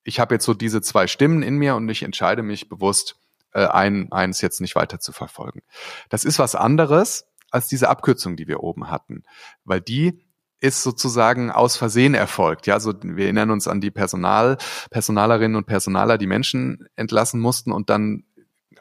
[0.02, 3.16] ich habe jetzt so diese zwei Stimmen in mir und ich entscheide mich bewusst,
[3.52, 5.62] äh, ein, eins jetzt nicht weiter zu verfolgen.
[6.08, 9.24] Das ist was anderes, als diese Abkürzung, die wir oben hatten,
[9.64, 10.24] weil die
[10.60, 12.66] ist sozusagen aus Versehen erfolgt.
[12.66, 14.58] Ja, also wir erinnern uns an die Personal,
[14.90, 18.24] Personalerinnen und Personaler, die Menschen entlassen mussten und dann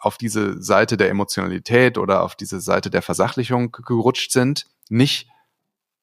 [0.02, 5.30] auf diese Seite der Emotionalität oder auf diese Seite der Versachlichung gerutscht sind, nicht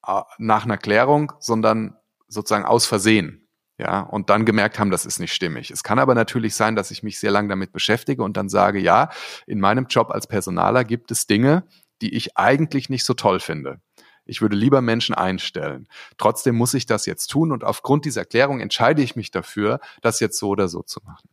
[0.06, 1.96] äh, nach einer Klärung, sondern
[2.28, 3.42] sozusagen aus Versehen.
[3.78, 5.70] Ja, und dann gemerkt haben, das ist nicht stimmig.
[5.70, 8.78] Es kann aber natürlich sein, dass ich mich sehr lange damit beschäftige und dann sage,
[8.78, 9.10] ja,
[9.46, 11.64] in meinem Job als Personaler gibt es Dinge,
[12.00, 13.80] die ich eigentlich nicht so toll finde.
[14.24, 15.88] Ich würde lieber Menschen einstellen.
[16.16, 20.20] Trotzdem muss ich das jetzt tun und aufgrund dieser Erklärung entscheide ich mich dafür, das
[20.20, 21.28] jetzt so oder so zu machen.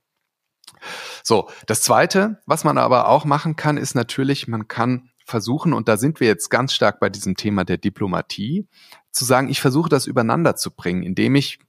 [1.23, 5.87] So, das zweite, was man aber auch machen kann, ist natürlich, man kann versuchen, und
[5.87, 8.67] da sind wir jetzt ganz stark bei diesem Thema der Diplomatie,
[9.11, 11.59] zu sagen, ich versuche das übereinander zu bringen, indem ich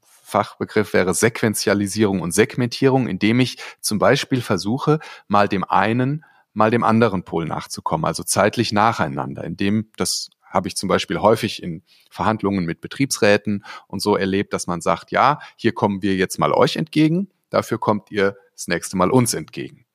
[0.00, 4.98] Fachbegriff wäre Sequenzialisierung und Segmentierung, indem ich zum Beispiel versuche,
[5.28, 10.76] mal dem einen mal dem anderen Pol nachzukommen, also zeitlich nacheinander, indem das habe ich
[10.76, 15.72] zum Beispiel häufig in Verhandlungen mit Betriebsräten und so erlebt, dass man sagt, ja, hier
[15.72, 19.86] kommen wir jetzt mal euch entgegen, dafür kommt ihr das nächste Mal uns entgegen.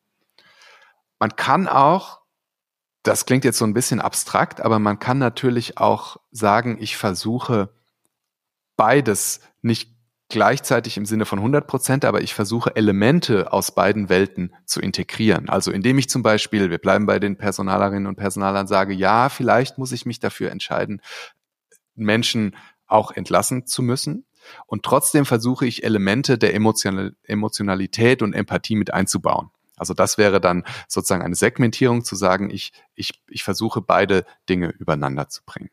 [1.19, 2.21] Man kann auch,
[3.07, 7.69] das klingt jetzt so ein bisschen abstrakt, aber man kann natürlich auch sagen, ich versuche
[8.75, 9.91] beides nicht
[10.29, 15.47] gleichzeitig im Sinne von 100 Prozent, aber ich versuche Elemente aus beiden Welten zu integrieren.
[15.47, 19.77] Also indem ich zum Beispiel, wir bleiben bei den Personalerinnen und Personalern, sage, ja, vielleicht
[19.77, 21.01] muss ich mich dafür entscheiden,
[21.95, 24.25] Menschen auch entlassen zu müssen.
[24.65, 29.49] Und trotzdem versuche ich Elemente der Emotionalität und Empathie mit einzubauen.
[29.77, 34.69] Also das wäre dann sozusagen eine Segmentierung zu sagen, ich, ich, ich versuche beide Dinge
[34.69, 35.69] übereinander zu bringen.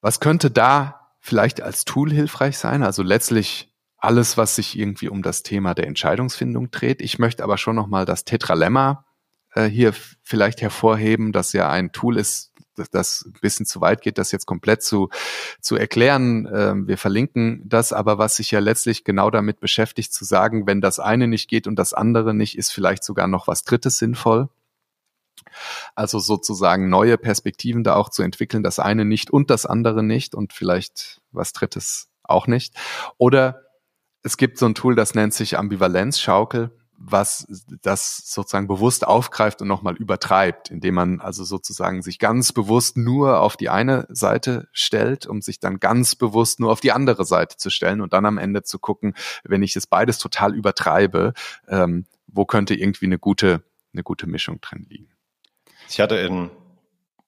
[0.00, 2.82] Was könnte da vielleicht als Tool hilfreich sein.
[2.82, 7.00] Also letztlich alles, was sich irgendwie um das Thema der Entscheidungsfindung dreht.
[7.00, 9.06] Ich möchte aber schon nochmal das Tetralemma
[9.54, 14.02] äh, hier vielleicht hervorheben, das ja ein Tool ist, das, das ein bisschen zu weit
[14.02, 15.08] geht, das jetzt komplett zu,
[15.60, 16.48] zu erklären.
[16.52, 20.80] Ähm, wir verlinken das, aber was sich ja letztlich genau damit beschäftigt, zu sagen, wenn
[20.80, 24.48] das eine nicht geht und das andere nicht, ist vielleicht sogar noch was Drittes sinnvoll.
[25.94, 30.34] Also sozusagen neue Perspektiven da auch zu entwickeln, das eine nicht und das andere nicht
[30.34, 32.74] und vielleicht was Drittes auch nicht.
[33.18, 33.62] Oder
[34.22, 36.70] es gibt so ein Tool, das nennt sich Ambivalenzschaukel,
[37.04, 37.46] was
[37.82, 43.40] das sozusagen bewusst aufgreift und nochmal übertreibt, indem man also sozusagen sich ganz bewusst nur
[43.40, 47.56] auf die eine Seite stellt, um sich dann ganz bewusst nur auf die andere Seite
[47.56, 51.32] zu stellen und dann am Ende zu gucken, wenn ich es beides total übertreibe,
[51.68, 55.10] ähm, wo könnte irgendwie eine gute, eine gute Mischung drin liegen.
[55.88, 56.50] Ich hatte in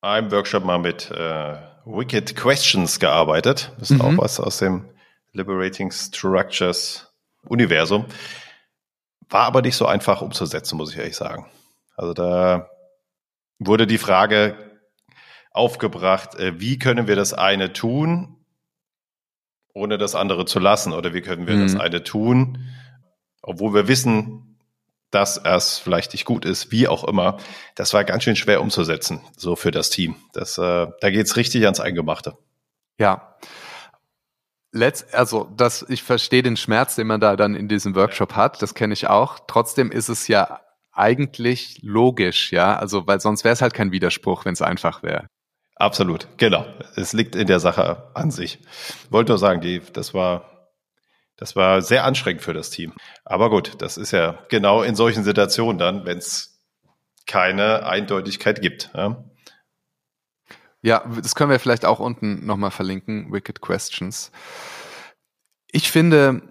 [0.00, 3.72] einem Workshop mal mit äh, Wicked Questions gearbeitet.
[3.78, 4.18] Das ist mhm.
[4.18, 4.88] auch was aus dem
[5.32, 7.12] Liberating Structures
[7.42, 8.06] Universum.
[9.28, 11.50] War aber nicht so einfach umzusetzen, muss ich ehrlich sagen.
[11.96, 12.70] Also da
[13.58, 14.56] wurde die Frage
[15.50, 18.44] aufgebracht, äh, wie können wir das eine tun,
[19.72, 20.92] ohne das andere zu lassen?
[20.92, 21.62] Oder wie können wir mhm.
[21.62, 22.66] das eine tun,
[23.42, 24.58] obwohl wir wissen,
[25.10, 27.38] dass es vielleicht nicht gut ist, wie auch immer.
[27.76, 30.16] Das war ganz schön schwer umzusetzen, so für das Team.
[30.32, 32.36] Das, äh, da geht's richtig ans Eingemachte.
[32.98, 33.36] Ja.
[34.74, 38.60] Letz, also das, ich verstehe den Schmerz, den man da dann in diesem Workshop hat,
[38.60, 39.38] das kenne ich auch.
[39.46, 40.60] Trotzdem ist es ja
[40.92, 42.76] eigentlich logisch, ja.
[42.76, 45.28] Also, weil sonst wäre es halt kein Widerspruch, wenn es einfach wäre.
[45.76, 46.66] Absolut, genau.
[46.96, 48.58] Es liegt in der Sache an sich.
[49.10, 50.70] Wollte nur sagen, die, das war,
[51.36, 52.92] das war sehr anstrengend für das Team.
[53.24, 56.60] Aber gut, das ist ja genau in solchen Situationen dann, wenn es
[57.26, 58.90] keine Eindeutigkeit gibt.
[58.94, 59.24] Ja?
[60.84, 64.30] Ja, das können wir vielleicht auch unten nochmal verlinken, Wicked Questions.
[65.72, 66.42] Ich finde,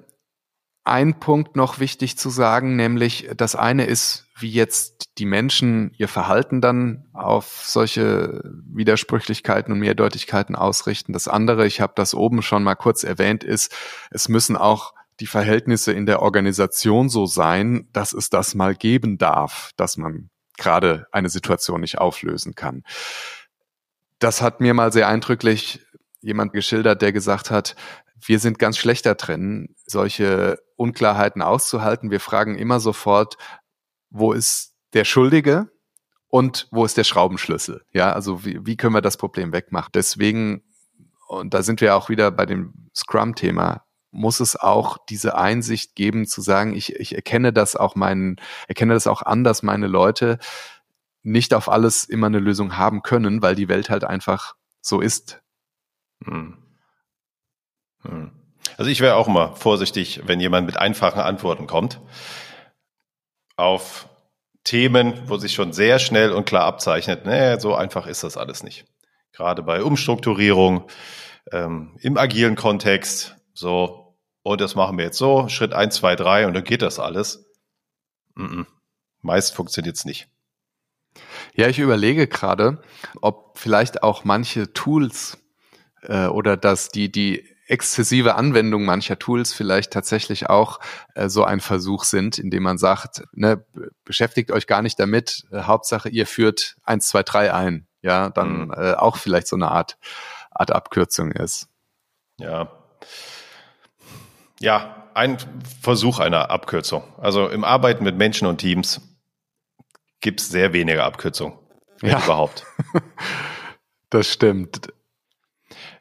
[0.83, 6.07] ein Punkt noch wichtig zu sagen, nämlich das eine ist, wie jetzt die Menschen ihr
[6.07, 11.13] Verhalten dann auf solche Widersprüchlichkeiten und Mehrdeutigkeiten ausrichten.
[11.13, 13.71] Das andere, ich habe das oben schon mal kurz erwähnt, ist,
[14.09, 19.19] es müssen auch die Verhältnisse in der Organisation so sein, dass es das mal geben
[19.19, 22.83] darf, dass man gerade eine Situation nicht auflösen kann.
[24.23, 25.81] Das hat mir mal sehr eindrücklich
[26.21, 27.75] jemand geschildert, der gesagt hat,
[28.25, 32.09] wir sind ganz schlecht da drin, solche Unklarheiten auszuhalten.
[32.09, 33.35] Wir fragen immer sofort,
[34.09, 35.69] wo ist der Schuldige
[36.29, 37.81] und wo ist der Schraubenschlüssel?
[37.91, 39.91] Ja, also wie, wie können wir das Problem wegmachen?
[39.93, 40.63] Deswegen,
[41.27, 46.27] und da sind wir auch wieder bei dem Scrum-Thema, muss es auch diese Einsicht geben,
[46.27, 48.37] zu sagen, ich, ich erkenne das auch meinen,
[48.69, 50.37] erkenne das auch an, dass meine Leute
[51.23, 55.41] nicht auf alles immer eine Lösung haben können, weil die Welt halt einfach so ist.
[56.25, 56.57] Hm.
[58.03, 58.31] Hm.
[58.77, 61.99] Also ich wäre auch immer vorsichtig, wenn jemand mit einfachen Antworten kommt
[63.55, 64.09] auf
[64.63, 68.63] Themen, wo sich schon sehr schnell und klar abzeichnet, nee, so einfach ist das alles
[68.63, 68.85] nicht.
[69.31, 70.87] Gerade bei Umstrukturierung,
[71.51, 76.47] ähm, im agilen Kontext, so, und das machen wir jetzt so, Schritt eins, zwei, drei
[76.47, 77.45] und dann geht das alles.
[78.35, 78.65] Mm -mm.
[79.21, 80.29] Meist funktioniert es nicht.
[81.55, 82.81] Ja, ich überlege gerade,
[83.21, 85.37] ob vielleicht auch manche Tools
[86.01, 90.79] äh, oder dass die, die exzessive Anwendung mancher Tools vielleicht tatsächlich auch
[91.15, 93.65] äh, so ein Versuch sind, indem man sagt, ne,
[94.03, 98.65] beschäftigt euch gar nicht damit, äh, Hauptsache ihr führt eins, zwei, drei ein, ja, dann
[98.65, 98.73] mhm.
[98.75, 99.97] äh, auch vielleicht so eine Art,
[100.51, 101.69] Art Abkürzung ist.
[102.37, 102.71] Ja.
[104.59, 105.37] Ja, ein
[105.81, 107.03] Versuch einer Abkürzung.
[107.17, 109.01] Also im Arbeiten mit Menschen und Teams
[110.23, 111.59] gibt es sehr wenige Abkürzungen,
[111.99, 112.23] wenn ja.
[112.23, 112.65] überhaupt.
[114.09, 114.91] das stimmt.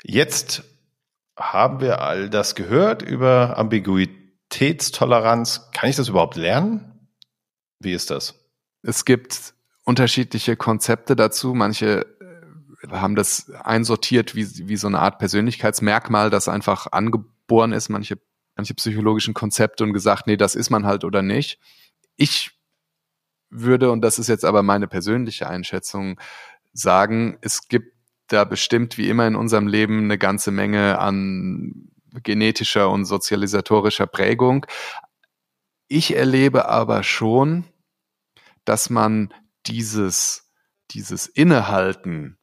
[0.03, 0.63] Jetzt
[1.37, 5.71] haben wir all das gehört über Ambiguitätstoleranz.
[5.73, 7.11] Kann ich das überhaupt lernen?
[7.81, 8.35] Wie ist das?
[8.83, 9.55] Es gibt
[9.85, 11.53] unterschiedliche Konzepte dazu.
[11.53, 12.07] Manche
[12.83, 17.89] äh, haben das einsortiert wie, wie so eine Art Persönlichkeitsmerkmal, das einfach angeboren ist.
[17.89, 18.19] Manche,
[18.55, 21.59] manche psychologischen Konzepte und gesagt, nee, das ist man halt oder nicht.
[22.17, 22.53] Ich
[23.53, 26.19] würde, und das ist jetzt aber meine persönliche Einschätzung,
[26.73, 27.93] sagen, es gibt
[28.29, 31.91] da bestimmt wie immer in unserem Leben eine ganze Menge an
[32.23, 34.67] genetischer und sozialisatorischer Prägung.
[35.87, 37.65] Ich erlebe aber schon,
[38.65, 39.33] dass man
[39.67, 40.51] dieses,
[40.91, 42.39] dieses Innehalten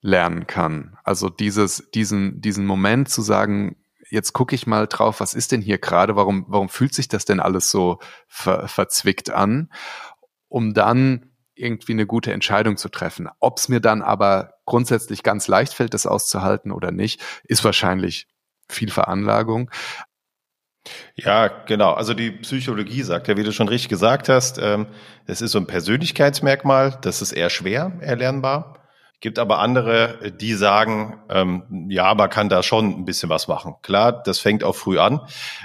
[0.00, 0.96] lernen kann.
[1.04, 3.76] Also dieses, diesen, diesen Moment zu sagen,
[4.10, 7.24] jetzt gucke ich mal drauf, was ist denn hier gerade, warum, warum fühlt sich das
[7.24, 7.98] denn alles so
[8.28, 9.70] ver, verzwickt an,
[10.52, 13.28] um dann irgendwie eine gute Entscheidung zu treffen.
[13.40, 18.26] Ob es mir dann aber grundsätzlich ganz leicht fällt, das auszuhalten oder nicht, ist wahrscheinlich
[18.68, 19.70] viel Veranlagung.
[21.14, 21.92] Ja, genau.
[21.92, 24.86] Also die Psychologie sagt ja, wie du schon richtig gesagt hast, ähm,
[25.26, 28.78] es ist so ein Persönlichkeitsmerkmal, das ist eher schwer erlernbar.
[29.20, 33.76] Gibt aber andere, die sagen, ähm, ja, man kann da schon ein bisschen was machen.
[33.82, 35.20] Klar, das fängt auch früh an,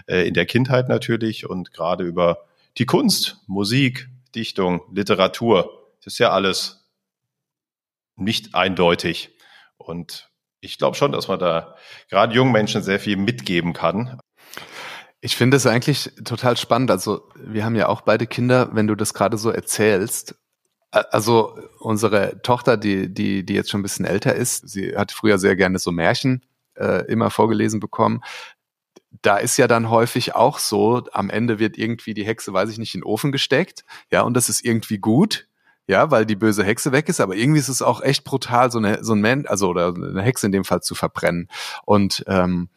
[0.05, 2.45] äh, in der Kindheit natürlich und gerade über
[2.77, 5.77] die Kunst, Musik, Dichtung, Literatur
[6.07, 6.89] das ist ja alles
[8.15, 9.37] nicht eindeutig.
[9.75, 10.29] Und
[10.61, 11.75] ich glaube schon, dass man da
[12.09, 14.19] gerade jungen Menschen sehr viel mitgeben kann.
[15.19, 16.91] Ich finde es eigentlich total spannend.
[16.91, 20.35] Also wir haben ja auch beide Kinder, wenn du das gerade so erzählst.
[20.91, 25.37] Also unsere Tochter, die, die, die jetzt schon ein bisschen älter ist, sie hat früher
[25.37, 28.21] sehr gerne so Märchen äh, immer vorgelesen bekommen.
[29.21, 32.77] Da ist ja dann häufig auch so, am Ende wird irgendwie die Hexe, weiß ich
[32.77, 33.83] nicht, in den Ofen gesteckt.
[34.11, 35.47] Ja, und das ist irgendwie gut
[35.87, 38.77] ja, weil die böse Hexe weg ist, aber irgendwie ist es auch echt brutal, so
[38.77, 41.49] eine so ein Mensch, also oder eine Hexe in dem Fall zu verbrennen.
[41.85, 42.69] Und ähm,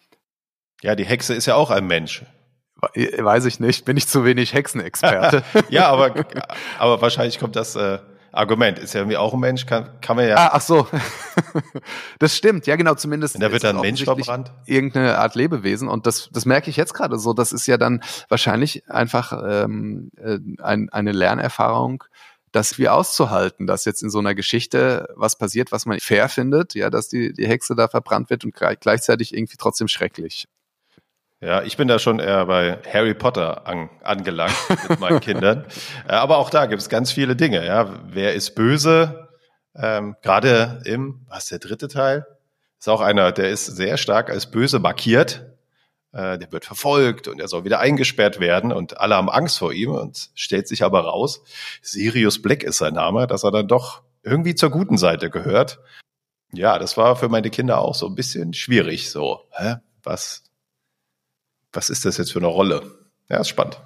[0.80, 2.22] ja, die Hexe ist ja auch ein Mensch.
[2.95, 5.43] Weiß ich nicht, bin ich zu wenig Hexenexperte.
[5.68, 6.14] ja, aber
[6.78, 7.99] aber wahrscheinlich kommt das äh,
[8.32, 8.78] Argument.
[8.78, 10.36] Ist ja irgendwie auch ein Mensch, kann, kann man ja.
[10.36, 10.86] Ah, ach so.
[12.18, 13.34] das stimmt, ja genau, zumindest.
[13.34, 14.52] Und da wird dann ein Mensch verbrannt.
[14.66, 15.88] Irgendeine Art Lebewesen.
[15.88, 17.32] Und das, das merke ich jetzt gerade so.
[17.32, 22.04] Das ist ja dann wahrscheinlich einfach ähm, äh, ein, eine Lernerfahrung,
[22.52, 26.74] das wie auszuhalten, dass jetzt in so einer Geschichte was passiert, was man fair findet,
[26.74, 30.46] ja, dass die, die Hexe da verbrannt wird und gleichzeitig irgendwie trotzdem schrecklich.
[31.43, 34.55] Ja, ich bin da schon eher bei Harry Potter an, angelangt
[34.88, 35.64] mit meinen Kindern.
[36.07, 37.64] Äh, aber auch da gibt es ganz viele Dinge.
[37.64, 39.28] Ja, wer ist böse?
[39.74, 42.26] Ähm, Gerade im, was ist der dritte Teil?
[42.78, 45.47] Ist auch einer, der ist sehr stark als böse markiert.
[46.12, 49.72] Äh, der wird verfolgt und er soll wieder eingesperrt werden und alle haben Angst vor
[49.72, 51.43] ihm und stellt sich aber raus,
[51.82, 55.78] Sirius Black ist sein Name, dass er dann doch irgendwie zur guten Seite gehört.
[56.53, 59.11] Ja, das war für meine Kinder auch so ein bisschen schwierig.
[59.11, 59.76] So, hä?
[60.03, 60.49] Was,
[61.72, 62.82] was ist das jetzt für eine Rolle?
[63.28, 63.80] Ja, ist spannend.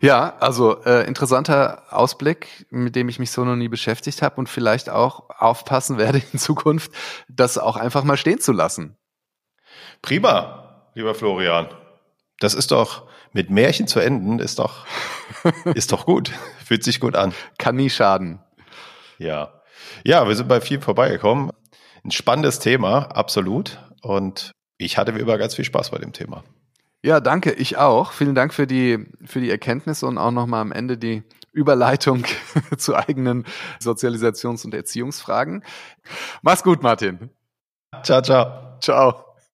[0.00, 4.48] Ja, also äh, interessanter Ausblick, mit dem ich mich so noch nie beschäftigt habe und
[4.48, 6.92] vielleicht auch aufpassen werde in Zukunft,
[7.28, 8.96] das auch einfach mal stehen zu lassen.
[10.02, 11.68] Prima, lieber Florian.
[12.38, 14.86] Das ist doch mit Märchen zu enden, ist doch,
[15.74, 16.30] ist doch gut.
[16.64, 17.32] Fühlt sich gut an.
[17.58, 18.40] Kann nie schaden.
[19.18, 19.62] Ja.
[20.04, 21.50] Ja, wir sind bei viel vorbeigekommen.
[22.04, 23.78] Ein spannendes Thema, absolut.
[24.02, 26.42] Und ich hatte wie immer ganz viel Spaß bei dem Thema.
[27.04, 28.12] Ja, danke, ich auch.
[28.12, 32.24] Vielen Dank für die, für die Erkenntnisse und auch nochmal am Ende die Überleitung
[32.78, 33.44] zu eigenen
[33.80, 35.64] Sozialisations- und Erziehungsfragen.
[36.42, 37.30] Mach's gut, Martin.
[38.02, 38.78] Ciao, ciao.
[38.80, 39.31] Ciao.